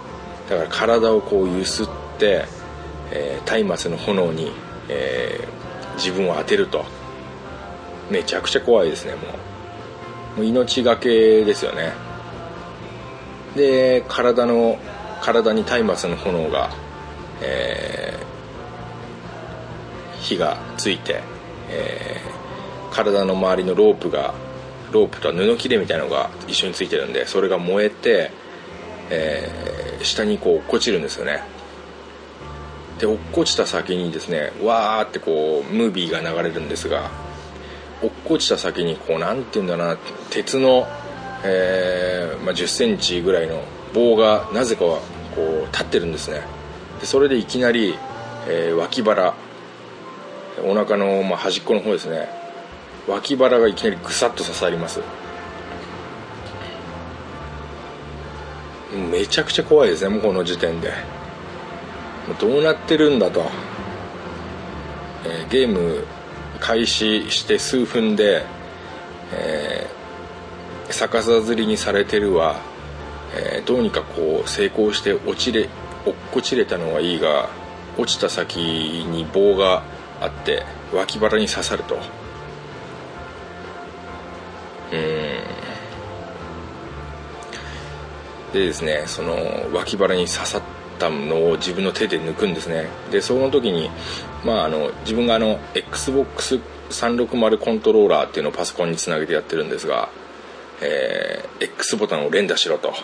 [0.48, 1.86] だから体をこう揺すっ
[2.18, 2.44] て
[3.10, 4.52] えー松明の炎に、
[4.88, 5.58] えー
[5.98, 6.84] 自分を当てると。
[8.08, 9.18] めちゃくちゃ怖いですねも
[10.36, 10.38] う。
[10.38, 11.92] もう命がけですよね。
[13.56, 14.78] で体の
[15.20, 16.70] 体に松明の炎が、
[17.42, 18.28] えー
[20.20, 21.20] 火がついて、
[21.68, 24.34] えー体の周りのロープが
[24.92, 28.30] ロープとは布切れみたいなのが一緒についてるんでそれが燃えて、
[29.10, 29.50] え
[30.02, 31.42] 下にこう落っこちるんですよね。
[32.98, 37.10] で落っこちた先にですねわーってこうムービーが流れるんですが
[38.02, 39.96] 落っこちた先にこうなんていうんだな
[40.30, 40.86] 鉄の、
[41.44, 43.62] えーまあ、1 0センチぐらいの
[43.94, 45.00] 棒がなぜかこ
[45.36, 46.42] う立ってるんですね。
[47.00, 47.94] でそれでいきなり、
[48.48, 49.34] えー脇腹
[50.64, 52.28] お腹のまあ端っこの方ですね。
[53.06, 55.00] 脇腹がいきなりぐさっと刺さります。
[58.92, 60.92] めちゃくちゃ怖いですねもうこの時点で。
[62.40, 63.46] どうなってるんだと、
[65.24, 66.04] えーゲーム
[66.60, 68.44] 開始して数分で、
[69.32, 69.98] えー
[70.92, 72.56] 逆さ吊りにされてるわ、
[73.34, 75.68] えーどうにかこう成功して落ちれ
[76.04, 77.48] 落っこちれたのはいいが
[77.96, 79.82] 落ちた先に棒が
[80.20, 81.98] あって脇腹に刺さると。
[88.52, 89.34] でですねその
[89.72, 90.62] 脇腹に刺さっ
[90.98, 92.86] たのを自分の手で抜くんですね。
[93.10, 93.90] でその時に
[94.44, 100.08] まああの自分があの XBOX 360コントローラーっていうのをパソコンにつなげてやってるんですが、
[100.80, 102.94] えー X ボタンを連打しろと。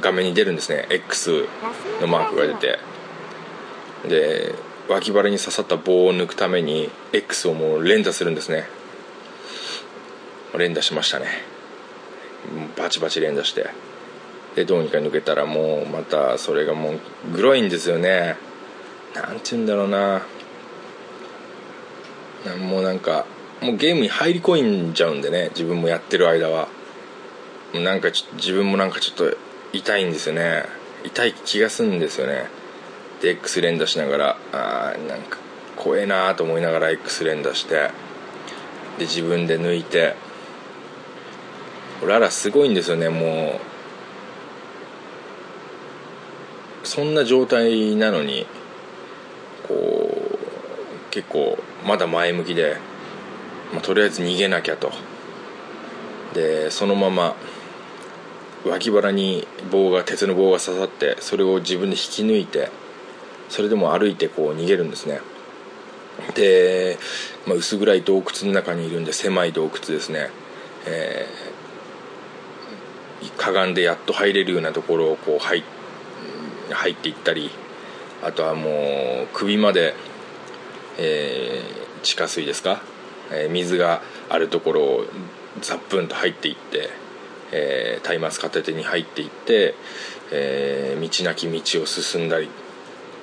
[0.00, 0.86] 画面に出るんですね。
[0.90, 1.44] X
[2.00, 2.78] のマークが出て。
[4.08, 4.54] で
[4.88, 8.68] 脇腹に刺さった棒を抜くために X をもう連打するんですね。
[10.56, 11.26] 連打しましたね。
[12.76, 13.68] バチバチ連打して。
[14.58, 18.36] でどうにか抜けたらもうまたそれがもうグロいんですよね。
[19.14, 20.26] なんて言うんだろうな。
[22.66, 23.24] もうなんか
[23.62, 25.50] もうゲームに入り込んじゃうんでね。
[25.50, 26.66] 自分もやってる間は。
[27.72, 29.36] なんか自分もなんかちょっと
[29.72, 30.64] 痛いんですよね。
[31.04, 32.46] 痛い気がするんですよね。
[33.22, 35.38] で X 連打しながらあーなんか
[35.76, 37.92] 怖えなと思いながら X 連打して。
[38.98, 40.16] で自分で抜いて。
[42.04, 43.08] ララすごいんですよね。
[43.08, 43.60] も
[46.77, 48.46] うそんな状態なのに
[49.68, 52.78] こう結構まだ前向きで、
[53.74, 54.90] まあ、とりあえず逃げなきゃと。
[56.32, 57.36] でそのまま
[58.64, 62.70] 脇腹に棒が鉄の棒が刺さってそれを自分で引き抜いて
[63.50, 65.20] それでも歩いてこう逃げるんですね。
[66.34, 66.98] で、
[67.46, 70.30] まあ、薄暗い洞窟の中にいるんで狭い洞窟ですね、
[70.86, 71.58] えー
[73.36, 75.77] かがんでやっと入れるようなところをこう入って
[76.74, 77.50] 入っていったり
[78.22, 78.70] あとはも
[79.24, 79.94] う首まで、
[80.98, 82.80] えー地下水ですか、
[83.32, 85.04] えー水があるところを
[85.60, 86.90] ザップンと入っていって、
[87.52, 89.74] えー松明片手に入っていって、
[90.30, 92.48] えー道なき道を進んだり。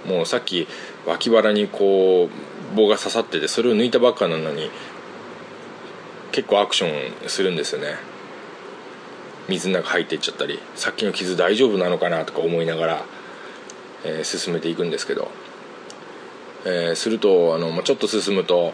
[0.05, 0.67] もうさっき
[1.07, 4.69] 脇腹にこう棒が刺さっててそれを抜いたばっかなのに
[6.31, 7.95] 結構アクションするんですよね。
[9.47, 13.05] 水の中入っていっちゃったりさっきの傷大丈夫なのかなとか思いながら、
[14.05, 15.29] えー進めていくんですけど、
[16.65, 18.73] えーするとあの、まあ、ちょっと進むと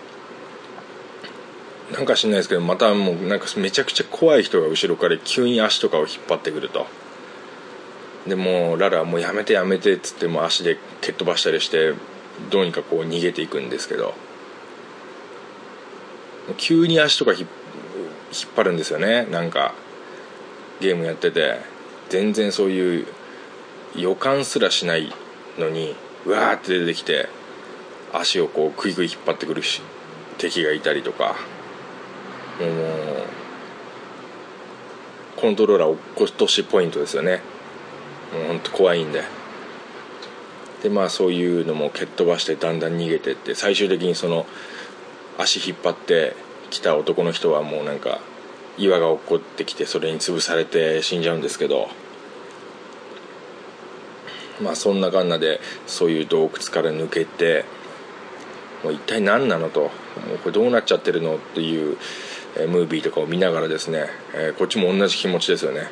[1.92, 6.86] なんか知んないですけどまたもうなんかめちゃくちゃ怖い人が後ろから急に足とかを引っ張ってくると。
[8.28, 11.96] でもうララはもうやめてやめてっつっても足で蹴っ飛ばしたりして
[12.52, 14.14] どうにかこう逃げていくんですけど。
[16.58, 17.48] 急に足とか引っ
[18.34, 19.26] 引っ張るんですよね。
[19.26, 19.74] なんか
[20.80, 21.60] ゲームやってて。
[22.10, 23.08] 全然そういう
[23.96, 25.14] 予感すらしない
[25.58, 27.28] のにうわーって出てきて
[28.14, 29.82] 足をこうクイクイ引っ張ってくるし
[30.38, 31.36] 敵がいたりとか
[32.60, 33.32] もう
[35.42, 37.42] コントローラー落っことしポイントですよね。
[38.32, 39.24] もうほんと怖いんで。
[40.84, 44.46] でまあそういうのも蹴っ飛ばしてだんだん逃げてって最終的にその
[45.38, 46.36] 足引っ張って
[46.70, 48.20] きた男の人はもうなんか
[48.78, 51.90] 岩が落っこってきてそれに潰されて死んじゃうんですけど
[54.62, 57.66] まあそんなかんなでそういう洞窟から抜けて
[58.84, 59.92] もう一体何なのともう
[60.44, 61.98] これどうなっちゃってるのっていう、
[62.58, 65.88] えムービーとかを見ながらですね、えこっちも同じ気持ちですよね。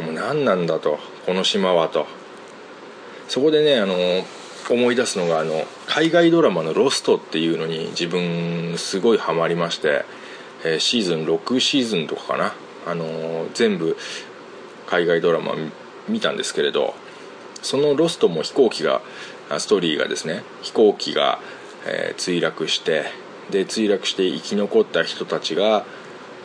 [0.00, 2.06] もう何なんだとこの島はと。
[3.28, 3.96] そこでねあの
[4.70, 10.04] 思い出すのがあの海外ドラマの「ロスト」っていうのに自分すごいハマりまして、
[10.64, 12.54] えシーズン6シーズンとかかな。
[12.86, 13.96] あの全部
[14.86, 15.54] 海外ドラマ
[16.08, 16.94] 見たんですけれど
[17.64, 19.00] その「ロスト」も飛行機が
[19.58, 21.40] ストーリーがですね飛行機が、
[21.86, 23.06] えー墜落して
[23.50, 25.84] で墜落して生き残った人たちが、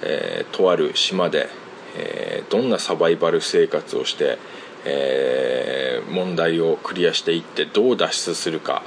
[0.02, 1.50] えーとある島で、
[1.98, 4.38] えーどんなサバイバル生活をして、
[4.86, 8.82] え問題をクリアしていってどう脱出するか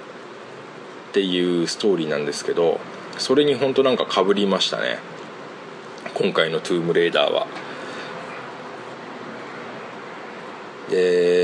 [1.11, 2.81] っていうストーリーなんですけど
[3.19, 4.99] それに本当なんかかぶりましたね。
[6.15, 7.47] 今回の「トゥームレーダーは」
[10.91, 11.42] で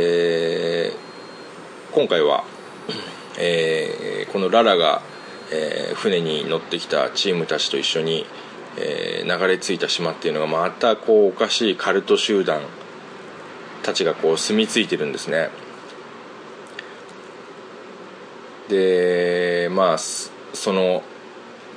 [1.98, 2.44] 今回は、
[3.40, 5.02] えーこのララが、
[5.50, 8.24] えー船に乗ってきたチームたちと一緒に、
[8.76, 12.60] えー流れ着いた島っていうのがまたこうおかしいカルト集団
[13.82, 15.50] たちがこう住み着いてるんですね。
[18.68, 21.02] でまあその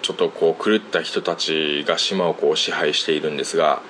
[0.03, 3.81] ちょっとこう狂った人たちが島をこう支配しているんですが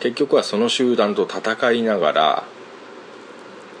[0.00, 2.44] 結局はその集団と戦いながら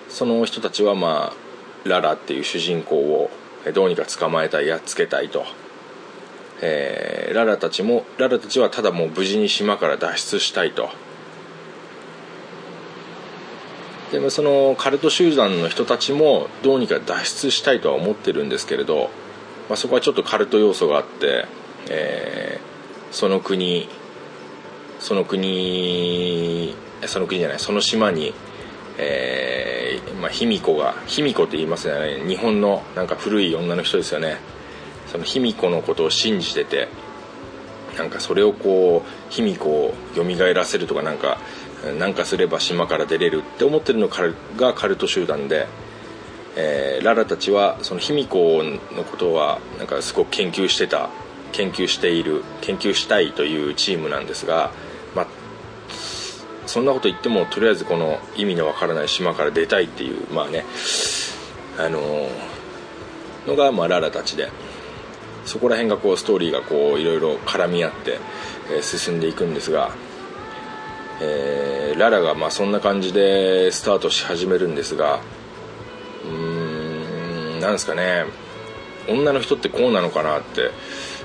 [0.08, 1.43] その人たちはまあ
[1.84, 3.30] ララっていう主人公を
[3.74, 5.44] どうにか捕まえたいやっつけたいと、
[6.60, 10.88] えーララたちもララたちはただもう無事に島から脱出したいと。
[14.12, 19.10] でもそのカルト集団の人たちもどうにか脱出したいとは思ってるんですけれど、
[19.68, 21.46] まあ、そこはちょっとカルト要素があって、
[21.88, 22.74] えー
[23.14, 23.88] その国
[24.98, 26.74] その国
[27.06, 28.34] その国じゃないその島に、
[28.98, 32.22] えーまあ、卑弥呼が卑弥呼って言いますよね。
[32.26, 34.36] 日本のなんか古い女の人ですよね。
[35.10, 36.88] その卑弥呼のことを信じてて
[37.96, 41.38] なんかそれをこう卑弥呼を蘇らせるとかなんか
[41.98, 45.66] なんかすれば島から出れるって思ってるのがカルト集団で、
[46.56, 48.62] えーララたちはその卑弥呼
[48.96, 51.10] のことはなんかすごく研究してた
[51.52, 54.72] 研究している研究したいというチームなんですが、
[56.74, 60.64] そんなこと言ってもとりあえずこの意味のわからない島から出たいっていうまあね
[61.78, 62.28] あのー
[63.46, 64.50] のが、まあ、ララたちで
[65.44, 68.18] そこら辺がこうストーリーがこういろいろ絡み合って、
[68.72, 69.94] えー進んでいくんですが、
[71.22, 75.20] えーララがまあそんな感じでスタートし始めるんですが
[76.24, 78.24] うーんなんですかね
[79.08, 80.72] 女の人ってこうなのかなって、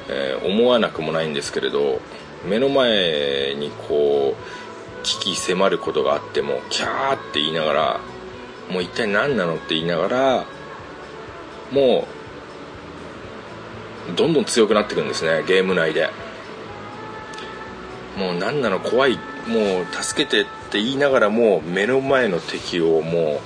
[0.10, 2.00] えー思わなくもないんですけれど
[2.47, 4.59] 目の前にこう
[5.04, 8.00] 危機迫ることがあってもキャーって言いながら
[8.70, 10.45] もう一体何なのって言いながら
[11.72, 12.08] も
[14.12, 16.10] うどんどん強くなっていくんですねゲーム内で。
[18.18, 23.39] もう何なの怖いもう助けてって言いながらも目の前の敵をもう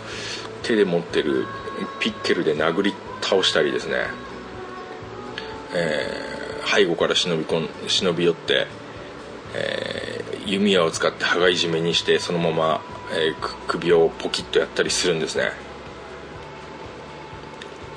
[0.64, 1.45] 手で持ってる
[1.99, 3.97] ピッケルで殴り倒したりですね、
[5.76, 6.34] えー
[6.66, 8.68] 背後から忍び込ん忍び寄って、
[9.54, 12.82] えー弓矢を使って羽交い締めにしてそのまま、
[13.12, 15.52] えー首をポキッとやったりするんですね。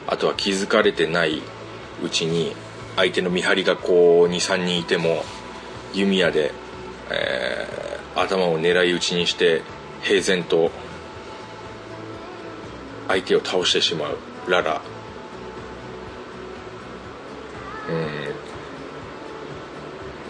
[0.06, 1.42] あとは気づかれてない
[2.02, 2.54] うちに
[2.94, 5.24] 相手の見張りがこう23人いても
[5.92, 6.52] 弓矢で、
[7.10, 7.86] えー
[8.16, 9.60] 頭を狙い撃ちにして
[10.02, 10.70] 平然と
[13.08, 14.16] 相手を倒してしまう
[14.48, 14.80] ララ。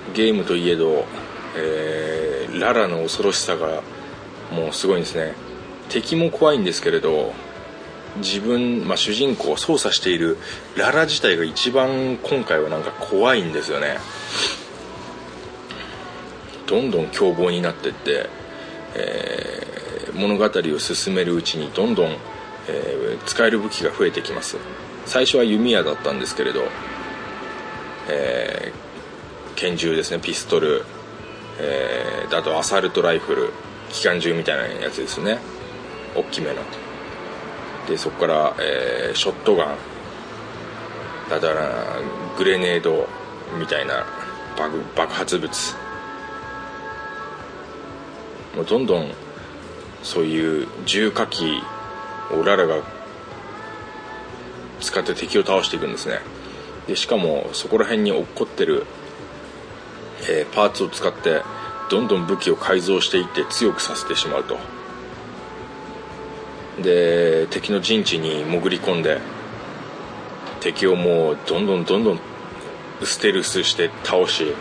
[0.09, 0.15] うん。
[0.15, 1.07] ゲームといえど、
[1.57, 3.83] えーララの恐ろしさが
[4.51, 5.35] もうすごいんですね。
[5.89, 7.35] 敵も怖いんですけれど
[8.17, 10.39] 自分、まあ、主人公を操作している
[10.77, 13.99] ララ自体が一番今回はなんか怖いんですよね。
[16.67, 18.29] どんどん凶暴になっていって、
[18.95, 19.67] えー
[20.17, 22.17] 物語を進めるうちにどんどん、
[22.69, 24.57] えー使える武器が増えてきます。
[25.05, 26.63] 最初は弓矢だったんですけれど、
[28.09, 28.87] えー
[29.57, 30.85] 拳銃ですねピストル、
[31.59, 33.53] えーあとアサルトライフル
[33.91, 35.39] 機関銃みたいなやつですね。
[36.15, 36.57] 大きめの。
[37.89, 39.77] でそこから、えーショットガン。
[41.31, 42.01] だから
[42.37, 43.09] グレネード
[43.59, 44.05] みたいな
[44.59, 45.75] 爆爆発物。
[48.55, 49.11] もうどんどん
[50.03, 51.63] そういう重火器
[52.33, 52.83] をララが
[54.81, 56.21] 使って敵を倒していくんですね。
[56.87, 58.87] でしかもそこら辺に落っこってる、
[60.23, 61.43] えーパーツを使って
[61.91, 64.59] どんどん武器を改造していって強くさせてしまうと。
[66.83, 69.19] で敵の陣地に潜り込んで
[70.61, 72.21] 敵をもうどんどんどんどん
[73.03, 74.53] ステルスして倒し、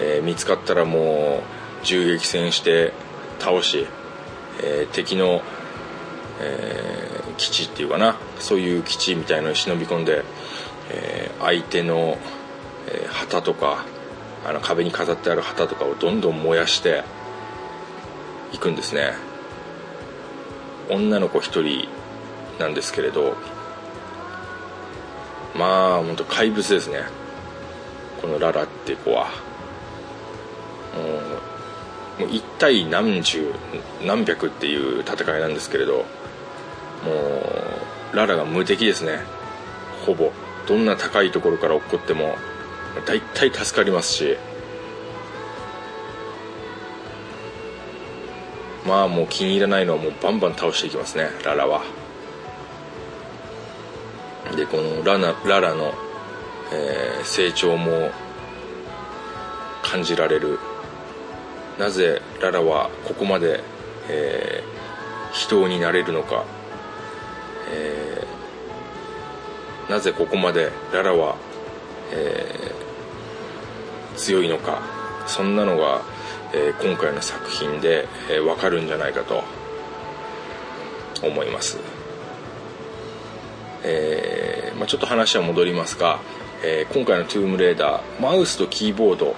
[0.00, 1.42] えー見つかったらも
[1.82, 2.92] う銃撃戦して
[3.38, 3.86] 倒し、
[4.62, 5.42] えー敵の、
[6.40, 10.24] えー基地っていうかなそういう基地みたいのに忍び込んで、
[10.90, 12.16] え相手の、
[12.88, 13.84] え旗とか
[14.46, 17.02] あの壁に飾ってある旗とかをどんどん燃やして
[18.52, 19.14] いくんですね。
[20.88, 21.88] 女の子一人
[22.60, 23.34] なんですけれど
[25.56, 27.00] まあ本当怪物ですね。
[28.22, 29.30] このララって子は。
[30.94, 33.52] もうもう一対何十
[34.06, 36.02] 何百っていう戦いなんですけれども
[38.12, 39.18] うララが無敵ですね。
[40.06, 40.30] ほぼ。
[40.68, 42.36] どんな高いところから落っこっても
[43.04, 44.36] 大体助かりますし。
[48.86, 51.82] まあもう気に入らないのはもうバンバン倒していきますねララは。
[54.54, 55.92] でこのラナララの、
[56.72, 58.12] えー成長も
[59.82, 60.60] 感じられる。
[61.80, 63.64] なぜララはここまで、
[64.08, 64.76] えー
[65.32, 66.44] 人になれるのか、
[67.72, 71.34] えーなぜここまでララは、
[72.12, 72.85] えー
[74.16, 74.80] 強いのか
[75.26, 76.02] そんなのが、
[76.52, 79.42] えー今回の作品で、えーわかるんじゃないかと
[81.22, 81.78] 思います、
[83.82, 86.20] えーまあ、ちょっと話は戻りますが、
[86.64, 89.34] えー今回の「トゥームレーダー」マウスとキーボード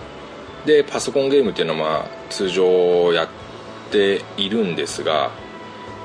[0.66, 3.28] でパソコンゲームっていうのはまあ通常やっ
[3.90, 5.30] ているんですが、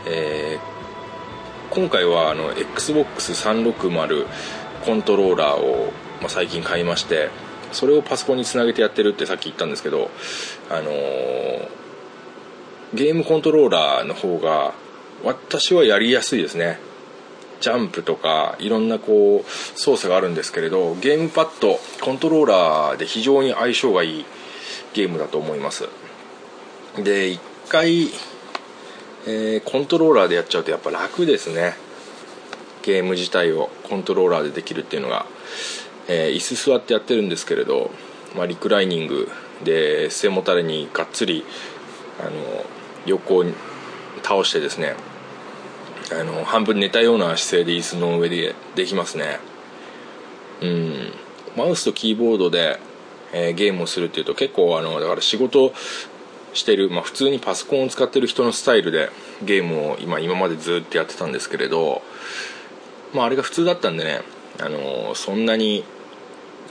[0.08, 0.74] えー
[1.74, 4.28] 今回はあの XBOX360
[4.86, 7.32] コントローラーを、まあ、最近買いまして
[7.74, 10.10] それをパソコンにつなげてやってるってさっき言ったんですけど、
[10.70, 11.68] あのー
[12.94, 14.76] ゲームコントローラーの方が
[15.24, 16.78] 私はやりやすいですね。
[17.60, 19.50] ジャンプとかいろんなこう
[19.80, 24.26] 操作があるんですけれどゲームパッドコントローラーで非常に相性がいい
[24.94, 25.88] ゲームだと思います。
[27.02, 28.10] で一回、
[29.26, 31.74] えーコントローラーでやっちゃうとやっぱ楽ですね。
[32.84, 35.26] ゲーム自体をコントローラーでできるっていうのが、
[36.08, 37.92] えー椅子座ってやってるんですけれど、
[38.36, 39.30] まあ、リクライニング
[39.64, 41.46] で背もたれにがっつり
[42.20, 42.32] あの
[43.06, 43.54] 横に
[44.24, 44.96] 倒してですね
[46.12, 49.40] あの半分寝たような姿勢で椅子の上でできますね。
[50.62, 51.14] うん。
[51.56, 52.80] マウスとキーボードで、
[53.32, 55.74] えーゲームをするっていうと結構あのだから仕事
[56.54, 59.10] してる、まあ、普通にパソコンを使ってる人のスタイルで
[59.44, 62.02] ゲームを今今までずっとやってたんですけれど、
[63.14, 64.22] まあ、あれが普通だったんでね
[64.60, 65.84] あのそんなに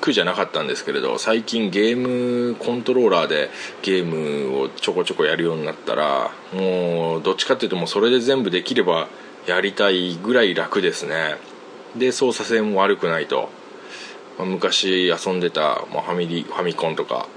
[0.03, 3.51] 苦じゃなかったんですけれど最近ゲームコントローラーで
[3.83, 9.09] ゲームをちょこちょこやるようになったらもうどっちかっていうともうそれで全部できれば
[9.47, 11.37] やりたいぐらい楽ですね。
[11.97, 13.51] で操作性も悪くないと、
[14.39, 17.29] まあ昔遊んでた、まあ、ファミリファミコンとか、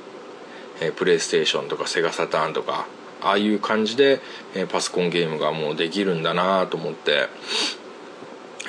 [0.82, 2.88] えープレイステーションとかセガサターンとか
[3.22, 4.22] ああいう感じで、
[4.56, 7.28] えーパソコンゲームがもうできるんだなと思って。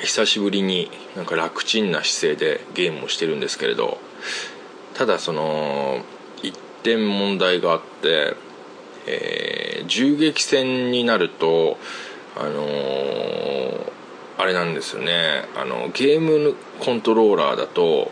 [0.01, 3.97] 久しぶりになんか楽ちんな姿勢でゲームをしてるんですけれど
[4.93, 6.03] ただその
[6.43, 8.35] 一点問題があって、
[9.07, 11.77] えー銃撃戦になると
[12.35, 13.91] あのー
[14.37, 15.45] あれなんですよね。
[15.55, 18.11] あのゲームコントローラーだと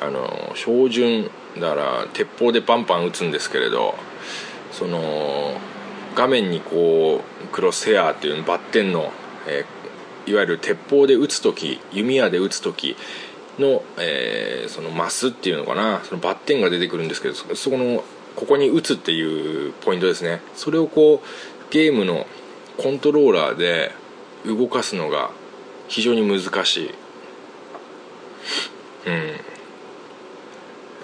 [0.00, 3.94] あの標準だから鉄砲でバンバン撃つんですけれど
[4.72, 5.54] その
[6.14, 9.12] 画面にこうクロスヘアっていうバッテンの、
[9.46, 9.77] えー
[10.28, 12.96] いわゆる鉄砲で撃つ時弓矢で撃つ時
[13.58, 18.04] の,、えーそのマスっていうのかなそのバッテンが出てくるんですけどそこの
[18.36, 20.40] ここに撃つっていうポイントですね。
[20.54, 22.24] それをこうゲームの
[22.76, 23.90] コントローラーで
[24.46, 25.30] 動かすのが
[25.88, 26.90] 非常に難しい。
[29.06, 29.32] うん。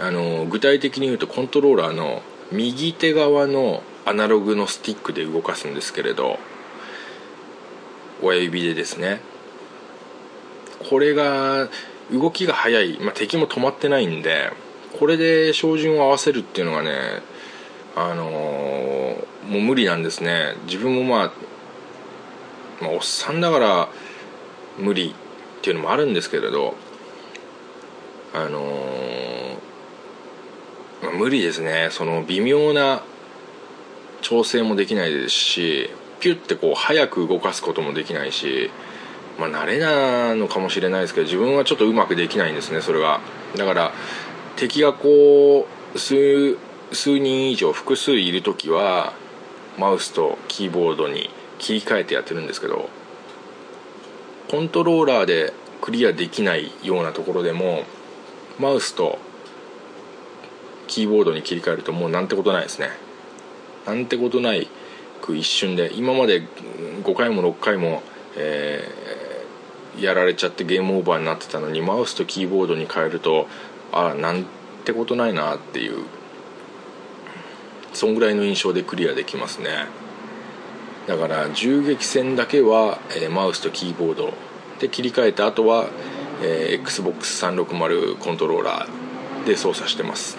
[0.01, 2.23] あの具体的に言うとコントローラーの
[2.53, 6.39] 右手側のアナログのスティックで動かすんですけれど
[8.25, 9.21] 親指でですね。
[10.89, 11.69] これが
[12.13, 14.53] 動きが速い、まあ、敵も止まってないんで
[14.99, 17.23] これで照準を合わせるっていうのがね
[17.97, 20.55] あのーもう無理なんですね。
[20.65, 21.33] 自分もまあ、
[22.81, 23.89] まあ、おっさんだから
[24.79, 25.15] 無理っ
[25.63, 26.75] ていうのもあるんですけれど
[28.33, 29.59] あのー
[31.03, 31.89] まあ無理ですね。
[31.91, 33.03] その微妙な
[34.23, 35.91] 調整もできないですし
[36.25, 38.71] ピュッてこう早く動かすこともできないし
[39.39, 43.21] まあ慣れなのかもしれないですけど自分はちょっとうまくできないんですねそれが。
[43.57, 43.93] だから
[44.57, 46.57] 敵がこう数
[46.93, 49.13] 数人以上複数いる時は
[49.79, 52.89] マウスとキーボードに切り替えてやってるんですけど
[54.51, 55.53] コントローラーで
[55.83, 57.83] クリアできないようなところでも
[58.59, 59.19] マウスと
[60.87, 62.89] キーボードに切り替えるともうなんてことないですね。
[63.87, 64.69] なんてことない
[65.25, 66.43] く一瞬で今まで
[67.03, 68.03] 5回も6回も、
[68.37, 69.05] えー
[69.97, 73.47] やられちゃってゲームオーバーになってたのにマウスとキーボードに変えると
[73.93, 74.45] ああなん
[74.85, 76.05] てことないなっていう
[77.93, 79.87] そんぐらいの印象でクリアできますね。
[81.07, 84.35] だから銃撃戦だけは、えーマウスとキーボード
[84.81, 85.87] で切り替えた後は、
[86.43, 90.39] えー XBOX360 コントローラーで操作してます。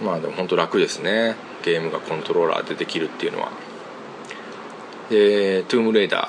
[0.00, 1.49] まあでも本当楽ですね。
[1.62, 3.50] ゲームがコントローラーでできるっていうのは。
[5.10, 6.28] でトゥームレイダ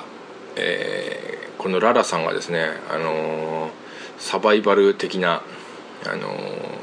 [0.56, 3.70] えーこのララさんがですね、あのー
[4.18, 5.42] サバイバル的な、
[6.04, 6.82] あのー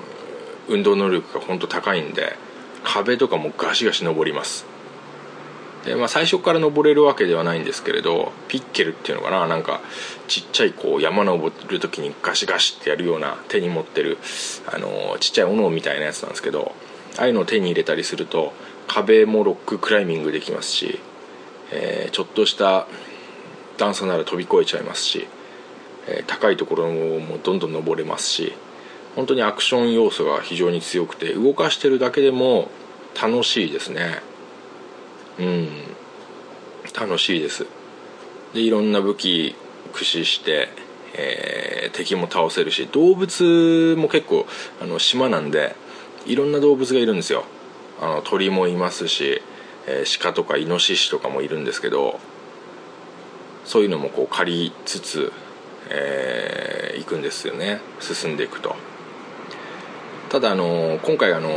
[0.69, 2.35] 運動能力が本当高いんで
[2.83, 4.65] 壁とかもガシガシ登ります。
[5.83, 9.81] で、まあ、最初から登れるわけではないんですけれどピッケルっていうのかななんか
[10.27, 14.17] ちっちゃいこう山登る時にガシガシってやるような手に持ってる、
[14.67, 16.73] あのーちっちゃい斧みたいなやつなんですけど
[17.17, 18.53] ああいうのを手に入れたりすると
[18.87, 20.99] 壁もロッククライミングできますし、
[21.71, 22.87] えーちょっとした
[23.77, 25.27] 段差なら飛び越えちゃいますし、
[26.07, 28.53] えー高いところもどんどん登れますし
[29.15, 32.69] 本当にアクション要素が非常に強くて動かしてるだけでも
[33.19, 34.21] 楽しいですね。
[35.39, 35.69] うん。
[36.99, 37.65] 楽しいです。
[38.53, 39.55] でいろんな武器
[39.91, 40.69] 駆使して、
[41.13, 44.45] えー敵も倒せるし動物も結構
[44.81, 45.75] あの島なんで
[46.25, 47.45] いろんな動物がいるんですよ。
[48.01, 49.41] あの鳥もいますし、
[49.87, 52.19] えー鹿とかイノシシとかもいるんですけど
[53.65, 55.31] そういうのもこう借りつつ、
[55.89, 57.81] えー行くんですよね。
[57.99, 58.75] 進んでいくと。
[60.29, 61.49] ただあの今回あの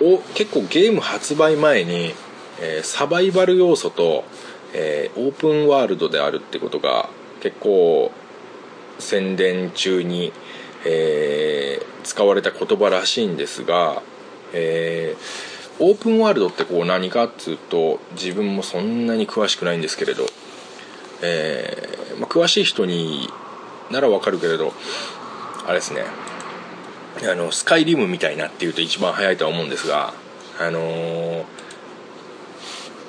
[0.00, 2.14] お結構ゲーム発売前に、
[2.60, 4.24] えーサバイバル要素と、
[4.72, 7.08] えーオープンワールドであるってことが
[7.40, 8.12] 結構
[8.98, 10.32] 宣伝中に
[10.84, 14.02] えー使われた言葉らしいんですが、
[14.52, 15.48] えー
[15.80, 20.26] オープンワールドってこう何かっつうと自分もそんなに詳しくないんですけれど、
[21.22, 23.28] えーまあ、詳しい人に
[23.90, 24.72] ならわかるけれど
[25.66, 26.02] あれですね
[27.30, 30.14] あのスカイリムみたいなっていうと一番早いとは思うんですが
[30.58, 31.44] あのー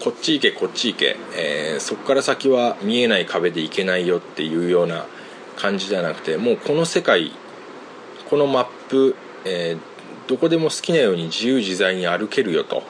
[0.03, 5.05] こっち行けこっち行け、えーそこから先は見えない壁で行けないよっていうような
[5.57, 7.31] 感じじゃなくてもうこの世界
[8.29, 9.15] このマップ、
[9.45, 9.79] えー
[10.27, 12.83] どこでも好きなように自由自在に歩けるよと、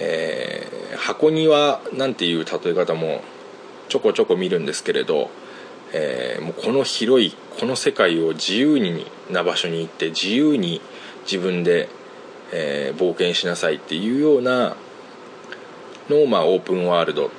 [0.00, 3.20] えー箱庭なんていう例え方も
[3.88, 5.30] ちょこちょこ見るんですけれど、
[5.92, 10.80] えーもうこの広いこの世界を自由にな場所に行って自由に
[11.22, 11.88] 自分で、
[12.52, 14.76] えー冒険しなさいっていうような
[16.08, 17.30] のを、まあ、オープンワールド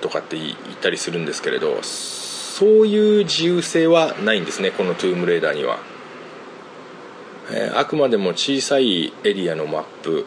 [0.00, 5.78] とかって言ったりするんですけれどそういう自由性はないんですねこのトゥームレーダーには、
[7.52, 10.26] えあくまでも小さいエリアのマップ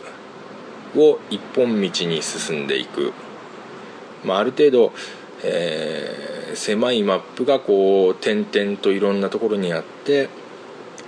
[0.95, 3.13] を一本道に進んでいく、
[4.23, 4.93] まあ、ある程度、
[5.43, 10.29] えー狭いマップがこう点々といろんなところにあって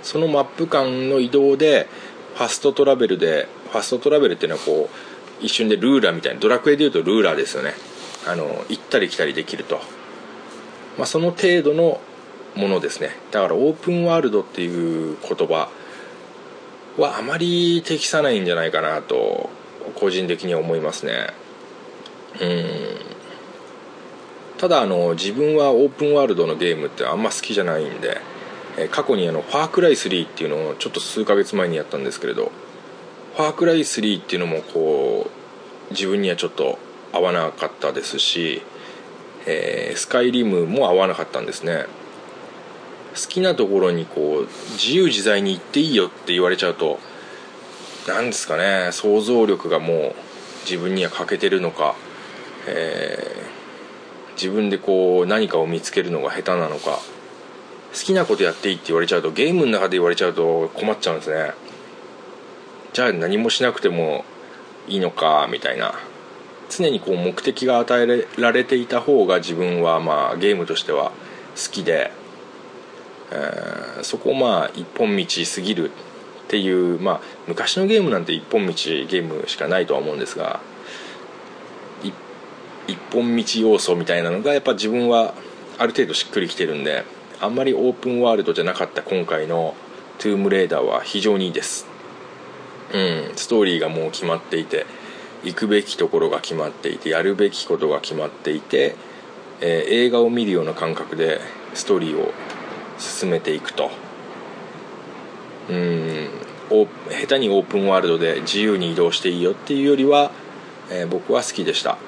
[0.02, 1.88] そのマップ間の移動で
[2.34, 7.74] ファストトラベルでファストトラベルっていうのはこう一瞬でルーラーみたいなドラクエでいうとルーラーですよね。
[8.26, 9.76] あの行ったり来たりできると、
[10.96, 12.00] まあ、その程度の
[12.56, 13.10] ものですね。
[13.30, 15.68] だからオープンワールドっていう言葉
[16.96, 19.50] はあまり適さないんじゃないかなと
[19.94, 21.28] 個人的には思いますね。
[22.40, 22.66] うん。
[24.58, 28.20] ただあの自分はオープンワールドのゲームってあんま好きじゃないんで
[28.90, 32.50] 過去にあの「ファークライ3」っていうのをちょっと数ヶ月前にやったんですけれど
[33.36, 35.26] 「ファークライ3」っていうのもこ
[35.90, 36.78] う自分にはちょっと
[37.12, 38.62] 合わなかったですし、
[39.46, 41.86] えースカイリムも合わなかったんですね。
[43.20, 47.00] 好きなところにこう自由自在に行っていいよって言われちゃうと
[48.06, 50.14] なんですかね想像力がもう
[50.62, 51.94] 自分には欠けてるのか、
[52.66, 53.46] えー
[54.36, 57.00] 自分でこう何かを見つけるのが下手なのか
[57.92, 61.52] 好きなことやっていいって言われちゃうとゲームの中で言われちゃうと困っちゃうんですね。
[62.92, 64.24] じゃあ何もしなくても
[64.86, 65.94] いいのかみたいな。
[66.68, 71.12] 常にこう目的が与えられていた方が自分はまあゲームとしては
[71.54, 72.10] 好きで、
[73.30, 75.92] えそこをまあ一本道すぎるっ
[76.48, 80.60] ていうまあ昔のゲームなんて一本道ゲームしかないとは思うんですが
[82.88, 85.34] 一本道要素みたいなのがやっぱ自分は
[85.78, 87.04] ある程度しっくりきてるんで
[87.40, 89.74] あんまりオープンワールドじゃなかった今回の
[90.18, 91.86] 「トゥームレーダー」は非常にいいです。
[92.94, 94.86] うんストーリーがもう決まっていて
[95.42, 98.94] 行くべきところが決まっていてやるべきことが決まっていて、
[99.60, 101.40] えー映画を見るような感覚で
[101.74, 102.32] ストーリーを
[102.98, 103.90] 進めていくと。
[105.70, 106.28] うん。
[107.10, 110.32] 下手にオープンワールドで自由に移動していいよっていうよりは、
[110.90, 111.98] えー僕は好きでした。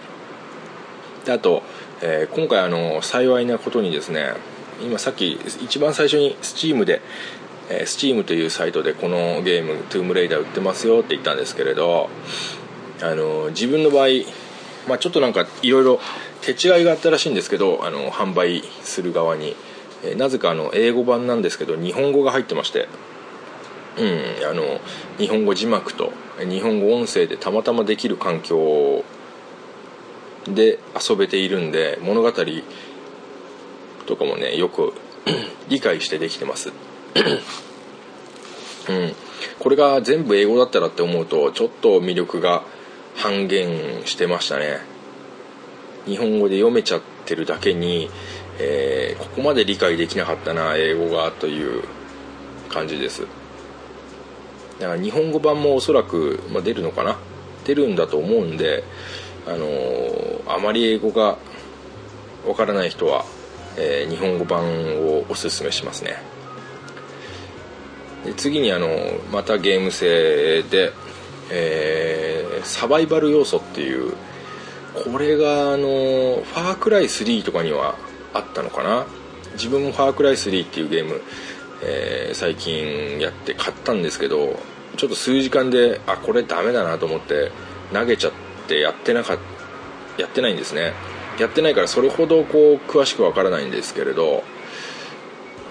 [1.25, 1.63] であと、
[2.03, 4.33] えー今回あの幸いなことにですね
[4.83, 5.33] 今さっき
[5.63, 7.01] 一番最初に Steam で、
[7.69, 12.09] えー Steam というサイトでこのゲーム「トゥームレイダー売ってますよって言ったんですけれど
[13.01, 14.09] あの自分の場合、
[14.89, 16.01] まあ、ちょっとなんかいろいろ
[16.41, 19.55] 手違いがあったらしいんですけどあの販売する側に、
[20.05, 22.89] えなぜかあの英語版なんですけど日本語が入ってまして
[23.99, 24.81] うん、あの
[25.19, 29.05] 日本語字幕と日本語音声でたまたまできる環境
[30.47, 30.79] で
[31.09, 32.33] 遊べているんで物語
[34.07, 34.95] とかもねよく
[35.69, 36.73] 理解してできてます。
[38.89, 39.13] うん。
[39.59, 42.63] これが全部英語だったらって思うとちょっと魅力が
[43.17, 44.79] 半減してましたね。
[46.07, 48.09] 日本語で読めちゃってるだけに、
[48.59, 51.83] えーここまで理解できなかったな英語がという
[52.69, 53.23] 感じです。
[54.79, 57.19] だから日本語版もおそらく、まあ、出るのかな？
[57.65, 58.85] 出るんだと思うんで、
[59.47, 61.37] あのーあまり英語が
[62.47, 63.25] わからない人は、
[63.77, 64.65] えー日本語版
[65.07, 66.17] をおすすめしますね。
[68.25, 68.89] で次にあの
[69.33, 70.93] またゲーム性で、
[71.51, 74.15] えーサバイバル要素っていう
[75.13, 77.95] これがあのファークライ3とかには
[78.35, 79.07] あったのかな？
[79.55, 81.21] 自分もファークライ3っていうゲーム、
[81.83, 84.59] えー最近やって買ったんですけど
[84.97, 87.51] ちょっと数時間であこれダメだなと思って
[87.93, 88.33] 投げちゃっ
[88.69, 89.39] てやってなか
[90.19, 90.93] やってないんですね。
[91.39, 94.43] やってないからそれほどこう詳しくわからないんですけれど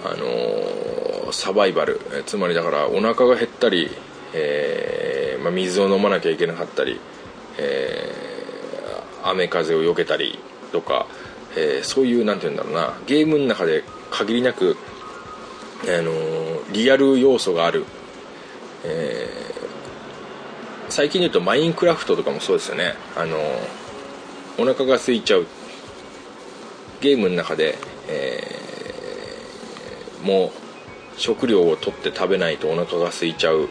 [0.04, 3.90] あのーサバイバルえつまりだからお腹が減ったり、
[4.32, 6.98] えーまあ、水を飲まなきゃいけなかったり、
[7.58, 8.28] えー
[9.24, 10.38] 雨風を避けたり
[10.72, 11.06] とか、
[11.58, 14.76] えーそういうなんて言うんだろうなゲームの中で限りなく、
[15.84, 17.84] あのーリアル要素がある、
[18.84, 19.48] えー
[20.90, 22.94] 最近で言うとマインクラフトとかもそうですよね。
[23.16, 23.36] あの
[24.56, 25.46] お腹が空いちゃう
[27.00, 27.76] ゲームの中で、
[28.08, 30.50] えーもう
[31.20, 33.68] 食料を取って食べないとお腹が空いちゃう。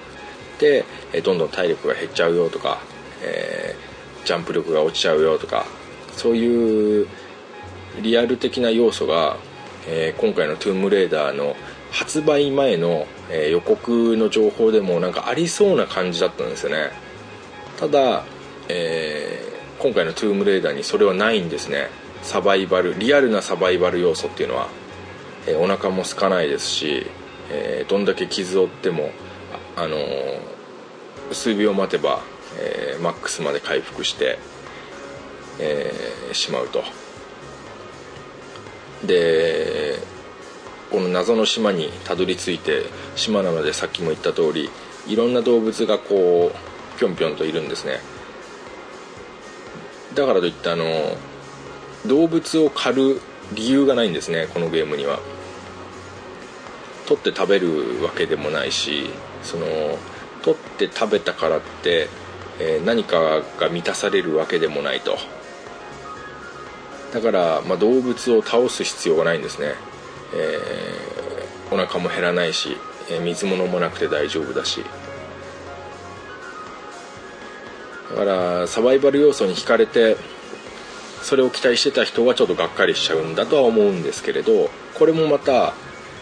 [0.60, 0.86] で
[1.24, 2.80] どんどん体力が減っちゃうよとか、
[3.22, 5.66] えージャンプ力が落ちちゃうよとか
[6.18, 7.08] そういう
[8.02, 9.38] リアル的な要素が、
[9.88, 11.56] えー今回の「トゥームレーダー」の
[11.91, 16.91] 発売前の、えー予告の情報でもなんかありそうな感じだったんですよね。
[17.80, 18.24] ただ、
[18.68, 21.89] えー今回の「トゥームレーダー」にそれはないんですね。
[22.24, 24.68] サバイバルリアルなサバイバル要素っていうのは、
[25.45, 27.06] えーお腹も空かないですし、
[27.52, 29.12] えーどんだけ傷を負っても
[29.78, 30.38] あ、あのー
[31.32, 32.22] 数秒待てば、
[32.60, 34.39] えーマックスまで回復して、
[35.60, 36.84] えーしまうと。
[39.06, 40.00] で
[40.91, 42.84] この謎の島にたどり着いて
[43.16, 44.70] 島なのでさっきも言った通り
[45.08, 48.00] いろんな動物がこうぴょんぴょんといるんですね。
[50.16, 50.86] だからといってあの
[52.08, 53.22] 動物を狩る
[53.54, 55.20] 理由がないんですねこのゲームには。
[57.06, 59.10] 取って食べるわけでもないし
[59.41, 59.66] その
[60.41, 62.10] 取って食べたからって、
[62.60, 65.18] えー何かが満たされるわけでもないと。
[67.14, 69.74] だから、まあ、動物を倒す必要がないんですね、
[70.36, 71.18] えー
[71.70, 72.78] お腹も減らないし、
[73.10, 74.86] えー水も飲まなくて大丈夫だし。
[78.10, 80.16] だからサバイバル要素に惹かれて
[81.22, 85.74] それを期待してた人はちょっとがっかりしちゃうんだとは思うんですけれどこれもまた、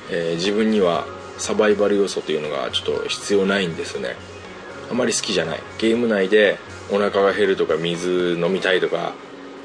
[0.09, 1.05] えー自分には
[1.37, 4.15] サバイバル要素というのがちょっと必要ないんですね。
[4.89, 5.59] あまり好きじゃない。
[5.77, 6.57] ゲーム内で
[6.91, 9.13] お腹が減るとか水飲みたいとか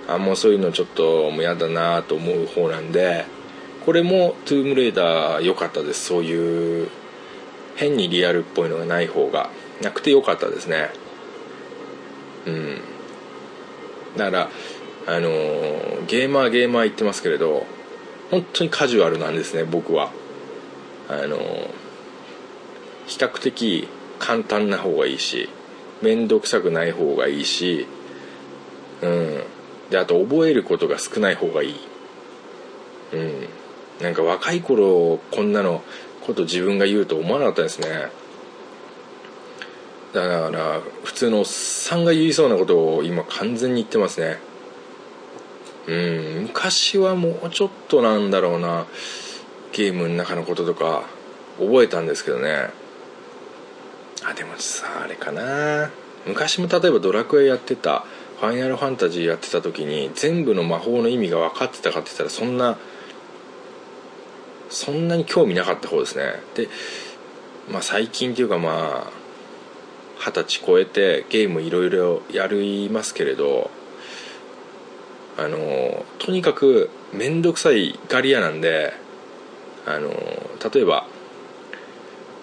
[0.09, 3.25] あもうそういうのちょっともう嫌だなと思う方なんで
[3.85, 6.05] これもトゥームレーダー良かったです。
[6.07, 6.89] そういう
[7.77, 9.51] 変にリアルっぽいのがない方が。
[9.81, 10.91] なくて良かったですね。
[12.47, 12.81] うん。
[14.17, 14.51] だから
[15.07, 17.65] あのーゲーマーゲーマー言ってますけれど
[18.31, 20.11] 本当にカジュアルなんですね僕は。
[21.09, 21.71] あのー
[23.07, 23.89] 比較的
[24.21, 25.49] 簡単な方がいいし
[26.01, 27.87] 面倒くさくない方がいいし
[29.03, 29.43] うん。
[29.91, 31.77] であと覚えることが少ない方がいい。
[33.13, 33.49] うん。
[34.01, 35.83] なんか若い頃こんなの
[36.23, 37.89] こと自分が言うと思わなかったですね。
[40.13, 44.39] だから普通のおっさんが言いそうなことを今完全に言ってますね。
[45.87, 46.43] うん。
[46.43, 48.87] 昔はもうちょっとなんだろうな。
[49.73, 51.05] ゲームの中のこととか
[51.59, 52.71] 覚えたんですけどね。
[54.25, 55.91] あでもさあれかな。
[56.27, 58.05] 昔も例えばドラクエやってた。
[58.41, 62.79] ファイナルファンタジーやってた時に全部の魔法の意味が分かってたかって言ったらそんな
[64.71, 66.25] そんなに興味なかった方ですね。
[66.55, 66.69] で
[67.71, 69.11] まあ最近っていうかまあ
[70.19, 73.71] 二十歳超えてゲームいろいろやりますけれど
[75.37, 78.95] あのとにかく面倒くさいガリアなんで
[79.87, 80.09] あの
[80.73, 81.07] 例えば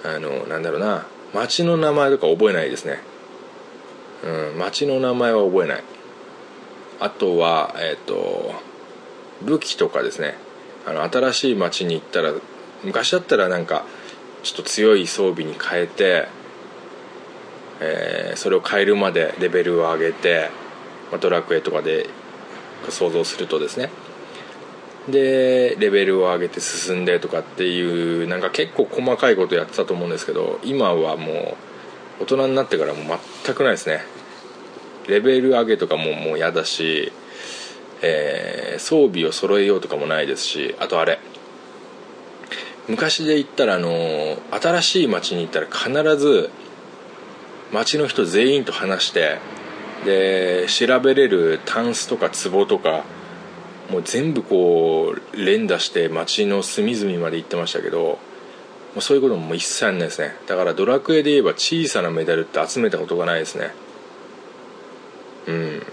[0.05, 2.99] あのなんだろうな町の名前とか覚えないですね。
[4.23, 5.83] うん町の名前は覚えない。
[6.99, 8.53] あとはえっ、と
[9.41, 10.35] 武器とかですね。
[10.85, 12.33] あの新しい町に行ったら
[12.83, 13.85] 昔だったらなんか
[14.43, 16.27] ちょっと強い装備に変えて、
[17.79, 20.51] えーそれを変えるまでレベルを上げて、
[21.11, 22.07] まあ、ドラクエとかで
[22.87, 23.89] 想像するとですね。
[25.09, 31.55] でレベルを上げて進んでとかっていうなんか結構細かいことやってたと思うんですけど今はもう
[32.19, 34.01] 大人になってからもう全くないですね。
[35.07, 37.11] レベル上げとかももう嫌だし、
[38.01, 41.19] えー装備を揃えようとかもないですしあとあれ。
[42.87, 43.89] 昔で言ったらあの
[44.51, 46.49] 新しい町に行ったら必ず
[47.73, 49.39] 町の人全員と話して
[50.05, 53.03] で調べれるタンスとか壺とか
[53.91, 58.19] もう全部こう連打して町の隅々まで行ってましたけど
[58.97, 60.35] うそういうことも一切ないですね。
[60.47, 63.71] だからドラクエで言えば小さなメダルって集めたことがないですね。
[65.47, 65.83] うん。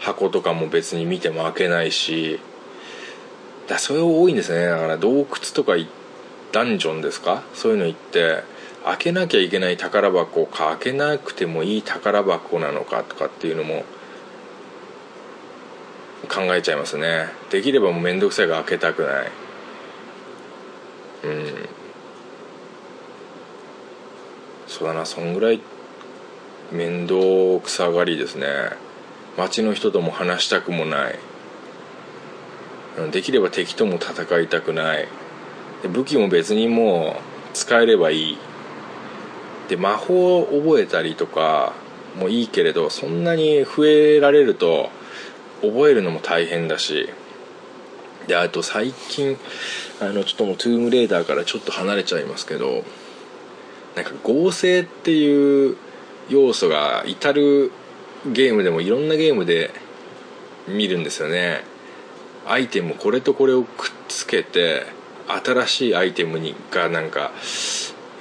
[0.00, 2.40] 箱とかも別に見ても開けないし。
[3.66, 4.66] だそれ多いんですね。
[4.66, 5.72] だから洞窟とか
[6.52, 7.42] ダンジョンですか？
[7.54, 8.42] そういうの行って
[8.84, 13.84] 開けなきゃいけない宝箱か開けなくてもいい宝箱なのかとかっていうのも
[16.26, 17.28] 考えちゃいますね。
[17.50, 19.30] できればもう面倒くさいから開けたくない。
[21.24, 21.68] うん。
[24.66, 25.60] そうだなそんぐらい
[26.72, 27.14] 面倒
[27.62, 28.46] くさがりですね。
[29.36, 31.18] 街の人とも話したくもない。
[33.10, 35.08] できれば敵とも戦いたくない。
[35.88, 38.38] 武器も別にもう使えればいい。
[39.68, 41.72] で魔法を覚えたりとか
[42.16, 44.90] もいいけれどそんなに増えられると
[45.68, 47.08] 覚えるのも大変だし
[48.26, 49.36] であと最近
[50.00, 52.84] あのちょっともうトゥームレーダーからちょっと離れちゃいますけど
[53.96, 55.76] なんか合成っていう
[56.28, 57.70] 要素が至る
[58.26, 59.70] ゲームでもいろんなゲームで
[60.66, 61.62] 見るんですよね。
[62.46, 64.86] アイテムこれとこれをくっつけて
[65.44, 67.32] 新しいアイテムにがなんか、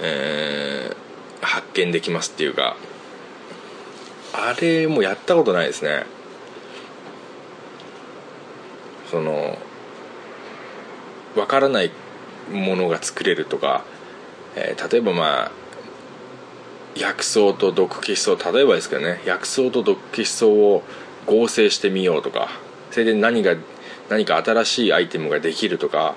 [0.01, 1.03] えー
[1.43, 2.75] 発見できますっていうか
[4.33, 6.05] あれもやったことないですね。
[9.13, 9.59] その
[11.35, 11.91] わからない
[12.51, 13.85] ものが作れるとか、
[14.55, 15.51] えー例えばまあ
[16.95, 20.83] 薬草と毒気草例えばですけどね薬草と毒気草を
[21.27, 22.49] 合成してみようとか
[22.91, 23.55] それで何が
[24.09, 26.15] 何か新しいアイテムができるとか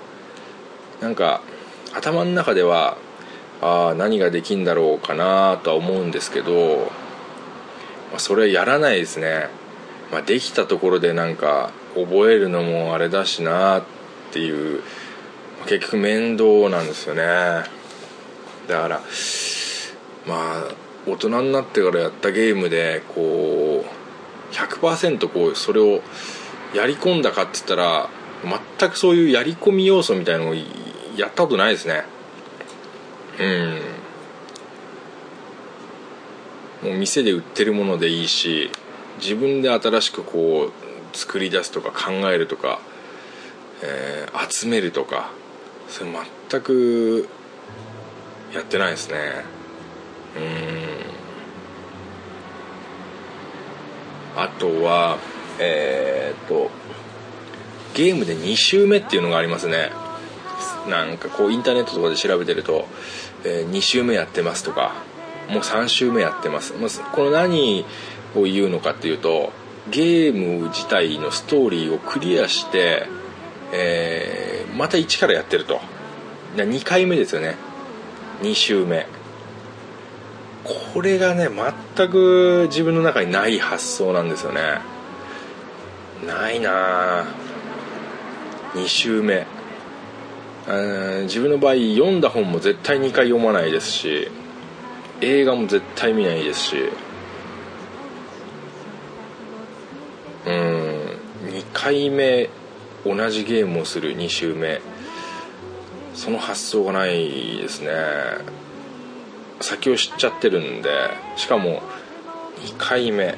[0.99, 1.41] なんか
[1.93, 2.97] 頭の中では
[3.61, 6.91] ああ何ができんだろうかなとは思うんですけど、
[8.11, 9.49] まあ、それはやらないですね、
[10.11, 11.71] まあ、できたところでなんか
[12.05, 13.83] 覚えるのもあれだしなっ
[14.31, 14.81] ていう
[15.65, 17.23] 結局面倒なんですよね。
[18.67, 19.01] だから
[20.25, 26.01] まあ大人になってからやったゲームでこう100%こうそれを
[26.73, 28.09] やり込んだかって言ったら
[28.79, 32.03] 全くそういうやり込み要素みたいのをやったことないですね。
[33.39, 33.45] う
[36.85, 36.89] ん。
[36.89, 38.69] もう店で売ってるものでいいし
[39.19, 40.86] 自分で新しくこう
[41.17, 42.79] 作り出すとか考えるとか、
[43.81, 45.31] えー集めるとか
[45.89, 46.11] それ
[46.49, 47.27] 全く
[48.53, 49.43] やってないですね。
[54.35, 54.41] うん。
[54.41, 55.17] あとは
[55.59, 56.69] えーっと
[57.95, 59.91] ゲームで2周目っていうのがありますね。
[60.87, 62.87] なんかこうインターネットとかで調べてると、
[63.43, 64.93] え2周目やってますとか
[65.49, 67.85] もう3周目やってます、ま、この何
[68.35, 69.51] を言うのかっていうと
[69.91, 73.07] ゲーム自体のストーリーをクリアして、
[73.71, 75.81] えーまた1からやってると。
[76.55, 77.55] 2回目ですよね。
[78.41, 79.07] 2周目。
[80.93, 81.49] これがね
[81.95, 84.79] 全く自分の中にない発想なんですよね。
[86.27, 87.25] ないな
[88.75, 89.47] 2周目。
[91.23, 94.29] 自分の場合読んだ本も絶対2回読まないですし
[95.21, 96.75] 映画も絶対見ないですし
[100.45, 102.49] うーん2回目
[103.05, 104.81] 同じゲームをする2周目。
[106.15, 107.91] その発想がないですね。
[109.61, 110.89] 先を知っちゃってるんで
[111.37, 111.81] しかも
[112.65, 113.37] 2回目。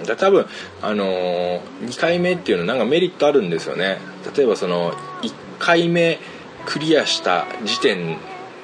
[0.00, 0.06] うん。
[0.06, 0.46] だ多分
[0.80, 3.98] あのー、2回目っていうのはなんかメリットあるんですよね。
[4.34, 6.18] 例えばその1回目
[6.64, 8.16] クリアした時点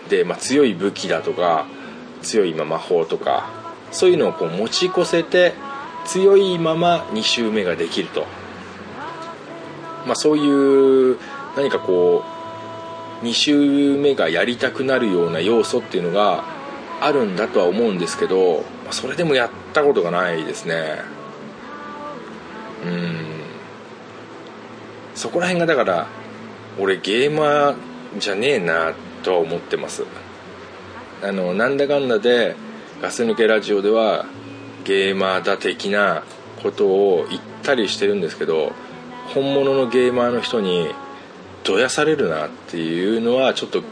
[0.09, 1.67] で、まあ、強い武器だとか
[2.23, 3.51] 強い魔法とか
[3.91, 5.53] そういうのをこう持ち越せて
[6.07, 8.27] 強いまま2周目ができると、
[10.07, 11.19] まあ、そういう
[11.57, 12.25] 何かこ
[13.23, 16.45] う2周目がやりたくなるような要素っていうのが
[17.01, 20.99] あるんだとは思うんですけどそれでもやったことがないですね。
[22.85, 23.21] うん。
[25.15, 26.07] そこら辺がだから
[26.79, 27.77] 俺ゲーマー
[28.19, 30.05] じゃねえなとは思ってます。
[31.23, 32.57] あのなんだかんだで
[33.03, 34.25] ガス抜けラジオでは
[34.85, 36.25] ゲーマーだ的な
[36.63, 38.73] ことを言ったりしてるんですけど
[39.35, 40.89] 本物のゲーマーの人に
[41.65, 43.83] どやされるなっていうのはちょっと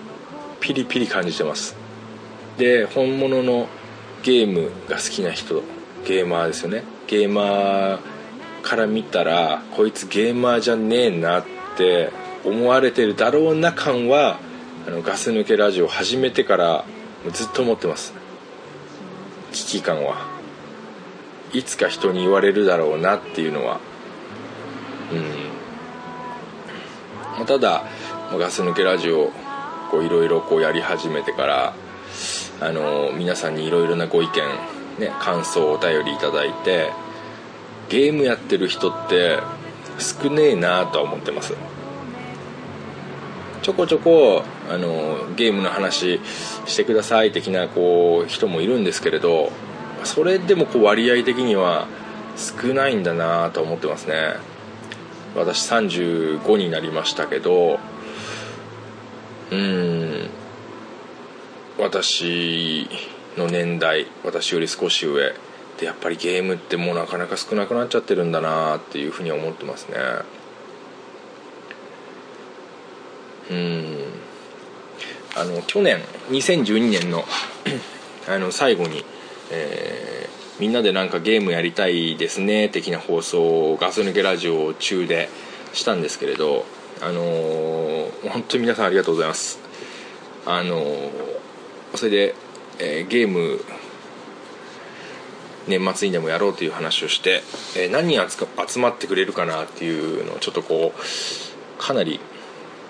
[0.61, 1.77] ピリピリ感じてます。
[2.57, 3.69] で本物の
[4.23, 5.63] ゲームが好きな人
[6.05, 6.83] ゲーマーですよね。
[7.07, 7.99] ゲーマー
[8.63, 11.45] から見たらこいつゲーマーじゃねえなっ
[11.77, 12.11] て
[12.45, 14.39] 思われてるだろうな感は
[14.87, 16.85] あのガス抜けラジオ始めてから
[17.33, 18.13] ずっと思ってます。
[19.53, 20.38] 危機感は。
[21.53, 23.81] いつか人に言われるだろうなっていうのは。
[27.39, 27.47] うん。
[27.47, 27.85] ただ
[28.39, 29.31] ガス抜けラジオ
[29.91, 31.75] こういろいろこうやり始めてから
[32.61, 34.33] あの皆さんにいろいろなご意見
[34.99, 36.91] ね感想お便りいただいて
[37.89, 39.39] ゲームやってる人って
[39.99, 41.55] 少ねえなとは思ってます。
[43.63, 46.21] ちょこちょこあのゲームの話
[46.67, 49.51] してください的なこう人もいるんですけれど
[50.05, 51.87] それでもこう割合的には
[52.37, 54.37] 少ないんだなと思ってますね。
[55.35, 57.79] 私35になりましたけど
[59.51, 60.31] うん
[61.79, 62.89] 私
[63.37, 65.33] の年代私より少し上
[65.79, 69.97] でやっぱりゲームってもうなかなか少なくなっちゃってるんだなっていうふうに思ってますね。
[73.51, 74.05] うん。
[75.37, 77.25] あの去年2012年の
[78.29, 79.05] あの最後に、
[79.51, 85.29] えーみんなでなんかゲームやりたいですね的な放送をガス抜けラジオ中で
[85.73, 86.65] したんですけれど
[87.01, 89.61] あのー本当に皆さんありがとうございます。
[90.47, 91.11] あのー
[91.95, 92.35] それで、
[92.81, 93.61] えーゲーム
[95.69, 97.43] 年末にでもやろうという話をして、
[97.77, 102.19] えー何人集か集まってくれるかなっていうのをちょっとこうかなり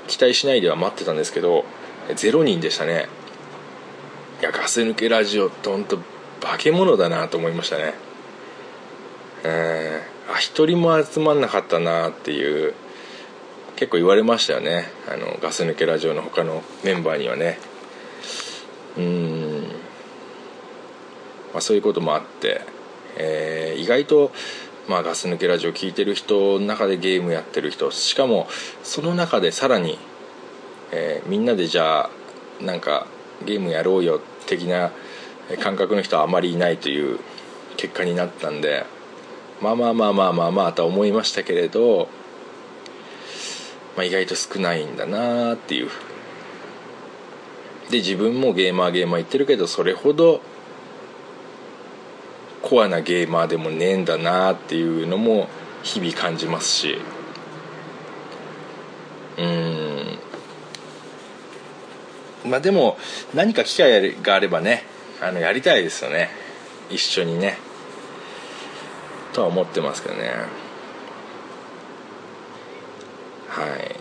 [0.06, 1.66] 期待しないでは待ってたんですけど
[2.08, 3.08] 0人でしたね。
[4.40, 5.98] いやガス抜けラジオって本当
[6.40, 7.94] 化け物だなと思いましたね。
[9.44, 12.74] えー、あ一人も集まんなかったなっていう
[13.76, 14.86] 結構言われましたよね。
[15.08, 17.58] あのガス抜けラジオの他のメンバーにはね。
[18.96, 19.62] うん、
[21.52, 22.62] まあ、そういうこともあって、
[23.16, 24.32] えー意外と、
[24.88, 28.48] まあ、ガス抜けラジオ聞いてる人の中でゲームやってる人しかも
[28.82, 29.98] その中でさらに、
[30.90, 33.06] えーみんなでじゃあなんか
[33.44, 34.90] ゲームやろうよ的な
[35.56, 37.18] 感覚の人はあまりいないという
[37.76, 38.84] 結果になったんで
[39.60, 42.08] まあまあまあまあまあまあとは思いましたけれど、
[43.96, 45.90] まあ、意外と少ないんだなっていう。
[47.90, 50.42] で自分もゲーマーゲーマー言ってるけどそれほど
[52.60, 55.48] コアなゲーマーでもねえんだなっていうのも
[55.82, 56.98] 日々感じますし。
[59.38, 60.18] うん。
[62.50, 62.98] まあでも
[63.34, 64.84] 何か機会があればね
[65.20, 66.30] あのやりたいですよね。
[66.90, 67.58] 一緒にね。
[69.32, 70.32] とは思ってますけどね。
[73.48, 73.96] はい。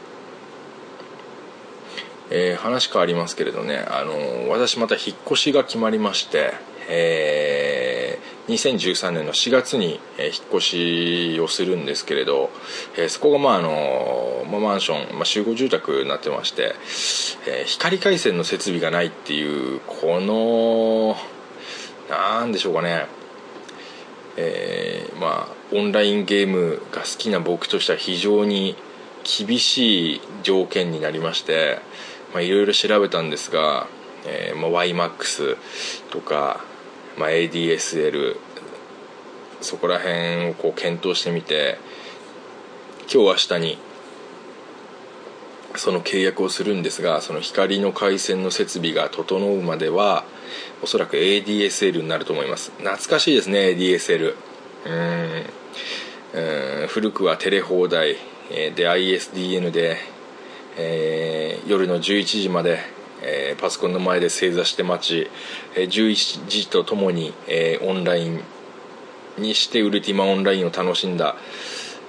[2.30, 3.78] えー話変わりますけれどね。
[3.89, 6.53] あの私また引っ越しが決まりまして
[6.89, 7.96] えー
[8.47, 12.49] 2013年の4月に、え引っ越しをするんですけれど、
[12.97, 16.75] えそこがまああの、マンション、まあ、集合住宅になってまして、
[17.45, 21.17] え光回線の設備がないっていうこの
[22.09, 23.07] なんでしょうかね。
[24.37, 28.77] えーまあオンラインゲームが好きな僕としては非常に
[29.25, 31.79] 厳しい条件になりまして
[32.35, 33.87] いろいろ調べたんですが、
[34.25, 35.57] えーまあ、YMAX
[36.11, 36.63] とか、
[37.18, 38.38] まあ、ADSL
[39.61, 41.78] そこら辺をこう検討してみて
[43.11, 43.78] 今日明日に
[45.76, 50.26] その契約をするんですがその光の回線の設備が整うまでは
[50.82, 52.72] おそらく ADSL になると思います。
[52.78, 54.36] 懐かしいですね ADSL
[54.86, 55.45] うん。
[56.82, 56.88] うん。
[56.88, 58.15] 古くはテレ放題。
[58.49, 59.97] えーで ISDN で、
[60.78, 62.80] えー夜の11時まで、
[63.22, 65.30] えーパソコンの前で正座して待ち、
[65.76, 68.41] えー11時とともに、えーオンライン
[69.38, 71.36] にしてウルティマオンラインを楽しんだ、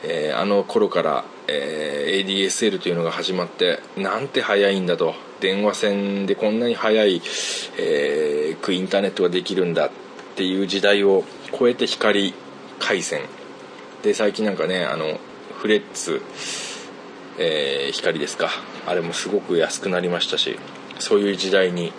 [0.05, 5.15] えーあの頃から、えー ADSL というのが始まってなんて早いんだと。
[5.41, 7.23] 電話線でこんなに早い、
[7.79, 9.91] えークインターネットができるんだっ
[10.35, 11.23] ていう時代を
[11.57, 12.35] 超えて光
[12.81, 13.23] 回線。
[14.03, 15.21] で最近なんかねあの
[15.59, 16.23] フレッツ、
[17.39, 18.51] えー光ですか。
[18.87, 20.59] あれもすごく安くなりましたし。
[20.99, 21.93] そういう時代に、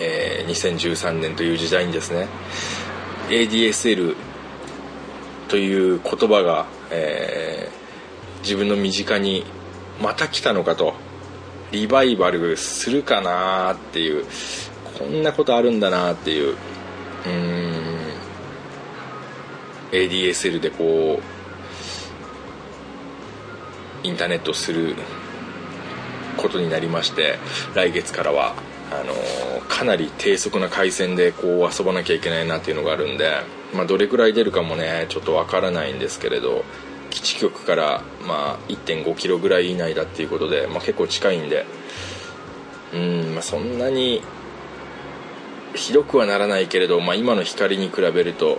[0.00, 2.26] えー2013年という時代にですね
[3.28, 4.16] ADSL
[5.48, 7.80] という言葉が、えー
[8.42, 9.44] 自分の身近に
[10.00, 10.94] また来たのかと
[11.72, 14.24] リバイバルするかなっていう
[14.98, 16.56] こんなことあるんだなっていう
[17.26, 17.96] うん
[19.92, 21.20] ADSL でこ
[24.02, 24.94] うインターネットする
[26.40, 27.38] ことになりまして
[27.74, 28.54] 来月からは
[28.90, 33.30] あのかなり低速な回線でこう遊ばなきゃいけないなっていうのがあるんで、
[33.74, 36.64] まあ、どれくらい出るかもねちょっとわからないんですけれど
[37.10, 41.66] 基地局から、まあ、1 5キロぐらい以内だっていうことで、まあ、結構近いんで
[42.92, 44.22] うん、まあ、そんなに
[45.74, 48.58] ひどくはならないけれど、まあ、今の光に比べると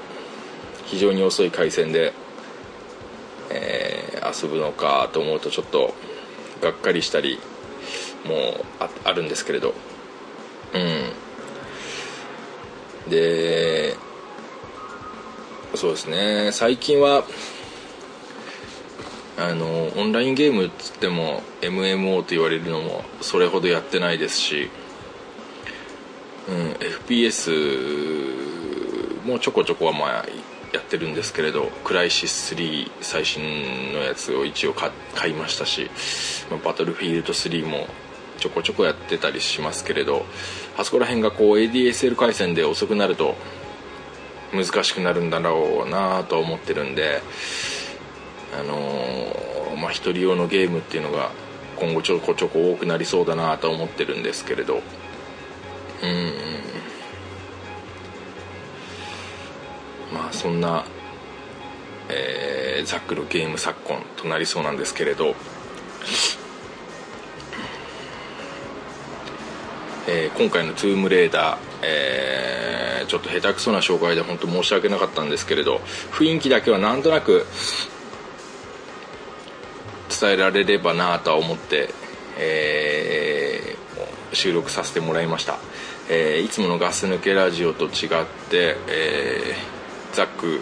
[0.85, 2.13] 非常に遅い回線で、
[3.49, 4.01] えー
[4.31, 5.93] 遊ぶのかと思うとちょっと
[6.61, 7.39] がっかりしたり
[8.25, 9.73] もああるんですけれど。
[10.73, 10.77] う
[13.07, 13.09] ん。
[13.09, 13.95] で
[15.75, 16.51] そうですね。
[16.51, 17.23] 最近は
[19.37, 24.69] あのオンラインゲームっつっても MMO と言われるのもそれほどやってないですし、
[26.47, 26.73] うん、
[27.07, 27.51] FPS
[29.25, 30.25] もちょこちょこはまあ
[30.73, 35.89] やってるんですけれどクライシス3最新のやつを一応買買いましたし、
[36.49, 37.87] まあバトルフィールド3も
[38.41, 40.25] ちょこちょこやってたりしますけれど
[40.77, 43.35] あそこら辺がこう ADSL 回線で遅くなると
[44.51, 47.21] 難しくなるんだろうなと思ってるんで
[48.59, 51.31] あのーまあ一人用のゲームっていうのが
[51.77, 54.75] 今後ちょこちょこ多くなりそうだなと思ってるんですけれど。
[54.75, 54.77] う
[56.07, 56.33] ん。
[60.13, 60.85] まあそんな、
[62.09, 65.35] えーザックのゲーム昨今となりそうなんですけれど、
[70.13, 75.81] えー今回の「トゥームレーダー」えーちょっと下手くそな紹介で本当申し訳なかったんですけれど
[76.11, 77.45] 雰囲気だけはなんとなく
[80.19, 81.89] 伝えられればなとは思って、
[82.37, 83.81] えー
[84.33, 85.57] 収録させてもらいました、
[86.09, 90.61] えーいつものガス抜けラジオと違って、えーザック、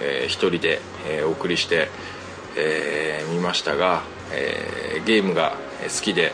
[0.00, 1.88] えー一人で、えーお送りして、
[2.56, 6.32] えー見ましたが、えーゲームが好きで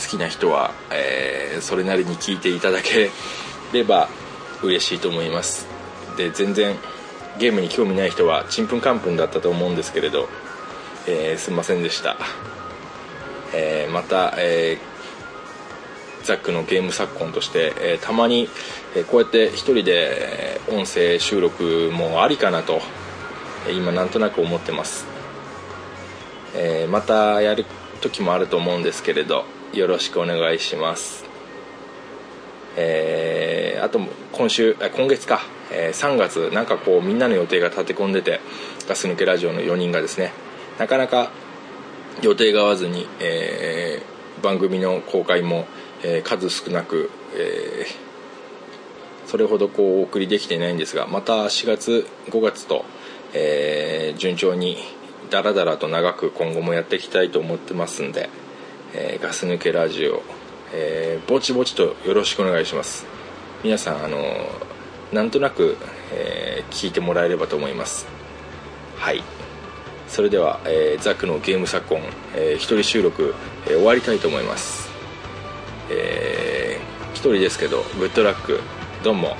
[0.00, 3.10] 好きな人は、えーそれなりに聞いていただけ
[3.72, 4.08] れば
[4.62, 5.66] 嬉しいと思います。
[6.16, 6.76] で全然
[7.38, 10.28] ゲームに興味ない人はちんぷんかんぷんだったと思うんですけれど、
[11.08, 12.16] えーすいませんでした、
[13.54, 18.48] えーまた、えーザックのゲーム昨今として、えたまに、
[18.94, 22.82] えこうやって一人でえ音声収録もありかなと
[23.66, 25.06] え今なんとなく思ってます。
[26.54, 27.64] えまたやる
[28.00, 29.44] 時もあると思うんですけれど
[29.78, 31.24] よろしくお願いします。
[32.76, 34.00] えーあと
[34.32, 38.40] 今週今月か、えー3月なんかこうみんなの予定が立て込んでて
[38.88, 40.32] ガス抜けラジオの4人がですね。
[40.78, 41.30] なかなか
[42.22, 45.66] 予定が合わずに、えー番組の公開も、
[46.02, 47.86] え数少なく、え
[49.26, 52.84] それほどこうお送りできていないんですがまた4月5月と、
[53.34, 54.76] え順調に
[55.30, 58.30] ダラダラと長く今後もやっていきたいと思ってますんで、
[58.94, 60.22] えーガス抜けラジオ、
[60.72, 63.06] えーぼちぼちとよろしくお願いします。
[63.62, 64.18] 皆さんあの
[65.12, 65.76] なんとなく、
[66.12, 68.06] えー聞いてもらえればと思います。
[68.96, 69.22] はい。
[70.06, 72.02] それでは、えーザックのゲーム昨今、
[72.34, 73.34] えー一人収録、
[73.66, 74.88] えー終わりたいと思います。
[75.90, 78.60] えー一人ですけどグッドラック
[79.02, 79.36] どうも。